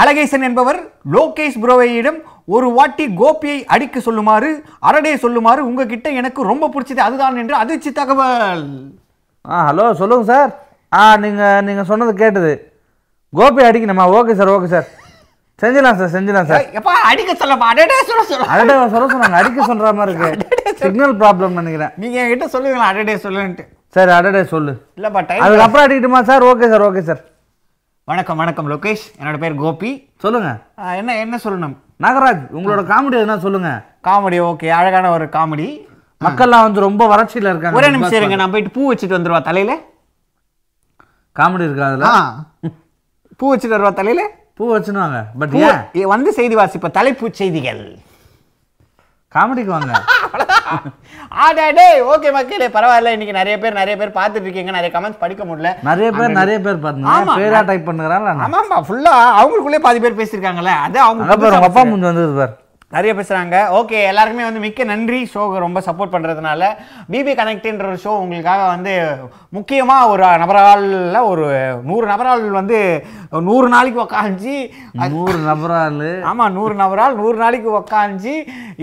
[0.00, 0.78] அழகேசன் என்பவர்
[1.14, 2.16] லோகேஷ் புரோவையிடம்
[2.54, 4.48] ஒரு வாட்டி கோபியை அடிக்க சொல்லுமாறு
[4.88, 8.64] அரடே சொல்லுமாறு உங்ககிட்ட எனக்கு ரொம்ப பிடிச்சது அதுதான் என்று அதிர்ச்சி தகவல்.
[9.44, 10.50] ஆ ஹலோ சொல்லுங்க சார்.
[10.92, 12.52] ஆ நீங்க நீங்க சொன்னது கேட்டது.
[13.32, 14.04] Gopi அடிக்கணுமா?
[14.18, 14.86] Okay sir okay sir.
[15.62, 16.64] செஞ்சிடலாம் சார் செஞ்சிடலாம் சார்.
[16.78, 18.48] எப்பா அடிக்க சொல்லப்பா அடடே சொல்ல சொல்ல.
[18.54, 20.80] அடடே சொல்ல சொன்னாங்க அடிக்க சொல்ற மாதிரி இருக்கு.
[20.82, 21.92] சிக்னல் ப்ராப்ளம் நினைக்கிறேன்.
[22.02, 23.64] நீங்க என்கிட்ட சொல்லுவீங்களா அடடே சொல்லுன்ட்டு.
[23.96, 24.74] சரி அடடே சொல்லு.
[24.98, 26.46] இல்லப்பா டைம் அதுக்கப்புறம் அடிக்கட்டுமா sir?
[26.52, 27.22] Okay sir okay sir.
[28.10, 29.04] வணக்கம் வணக்கம் லோகேஷ்.
[29.18, 29.90] என்னோட பேர் கோபி.
[30.22, 30.48] சொல்லுங்க.
[31.00, 31.74] என்ன என்ன சொல்லணும்?
[32.04, 33.70] நாகராஜ் உங்களோட காமெடி எதுனா சொல்லுங்க.
[34.06, 34.68] Comedy okay.
[34.78, 35.68] அழகான ஒரு காமெடி.
[36.24, 37.78] மக்கள்லாம் வந்து ரொம்ப வறட்சியில இருக்காங்க.
[37.78, 38.36] ஒரே நிமிஷம் இருங்க.
[38.40, 39.74] நான் போயிட்டு பூ வச்சுட்டு வந்துருவா தலையில.
[41.38, 42.10] காமெடி இருக்கா அதுல.
[43.38, 44.24] பூ வச்சுட்டு வருவா தலையில?
[44.58, 45.56] பூ வச்சுனுவாங்க பட்
[46.14, 47.82] வந்து செய்தி வாசிப்ப தலைப்பு செய்திகள்.
[49.36, 49.92] காமெடிக்கு வாங்க.
[51.44, 53.14] ஆடாடே ஓகே மக்களே பரவாயில்ல.
[53.14, 54.72] இன்னைக்கு நிறைய பேர் நிறைய பேர் பார்த்துட்டு இருக்கீங்க.
[54.78, 55.70] நிறைய கமெண்ட்ஸ் படிக்க முடியல.
[55.90, 57.36] நிறைய பேர் நிறைய பேர் பாருங்க.
[57.40, 60.74] பேரா டைப் பண்ணுறாங்க ஆமாம்பா ஃபுல்லா அவங்களுக்குள்ளே பாதி பேர் பேசியிருக்காங்கல்ல.
[60.88, 62.54] அது அவங்க அப்பா வந்தது பார்
[62.92, 63.56] நிறைய பேசுறாங்க.
[63.78, 65.20] ஓகே எல்லாருக்குமே வந்து மிக்க நன்றி.
[65.32, 66.64] ஷோக்கு ரொம்ப சப்போர்ட் பண்றதுனால
[67.12, 68.92] பிபி கனெக்ட்ன்ற ஒரு ஷோ உங்களுக்காக வந்து
[69.56, 71.46] முக்கியமா ஒரு நபரால ஒரு
[71.88, 72.78] நூறு நபரால் வந்து
[73.48, 74.56] நூறு நாளைக்கு உக்காஞ்சி
[75.14, 76.00] நூறு நபரால்?
[76.30, 78.34] ஆமா நூறு நபரால் நூறு நாளைக்கு உக்காஞ்சி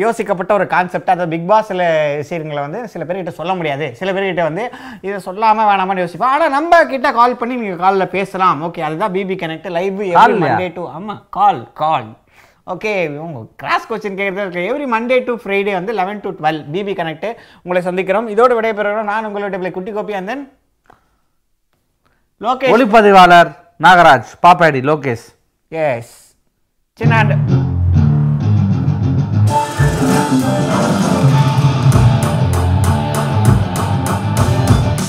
[0.03, 1.83] யோசிக்கப்பட்ட ஒரு கான்செப்ட் அதை பிக் பாஸ்ல
[2.21, 3.87] விஷயங்களை வந்து சில பேர்கிட்ட சொல்ல முடியாது.
[3.99, 4.65] சில பேர்கிட்ட வந்து
[5.07, 8.63] இதை சொல்லாம வேணாமான்னு யோசிப்போம் ஆனா நம்ம கிட்ட கால் பண்ணி நீங்க கால்ல பேசலாம்.
[8.69, 10.41] ஓகே அதுதான் BB connect live every?
[10.45, 12.09] Monday to ஆமா கால் கால்
[12.73, 12.93] ஓகே
[13.25, 14.65] உங்க கிராஸ் கொஸ்டின் கேட்கறது இருக்கு.
[14.71, 17.29] எவ்ரி மண்டே டு ஃப்ரைடே வந்து eleven to twelve BB connect
[17.63, 18.29] உங்களை சந்திக்கிறோம்.
[18.33, 19.09] இதோட விடைபெறுகிறோம்.
[19.11, 20.41] நான் உங்களுடைய பிள்ளை குட்டி கோப்பி and then
[22.45, 22.73] லோகேஷ்.
[22.75, 23.51] ஒளிப்பதிவாளர்
[23.85, 25.27] நாகராஜ் பாப்பாடி லோகேஷ்.
[25.69, 26.13] எஸ்
[26.99, 27.37] சின்ன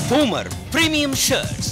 [0.09, 1.67] Boomer Premium Shirts.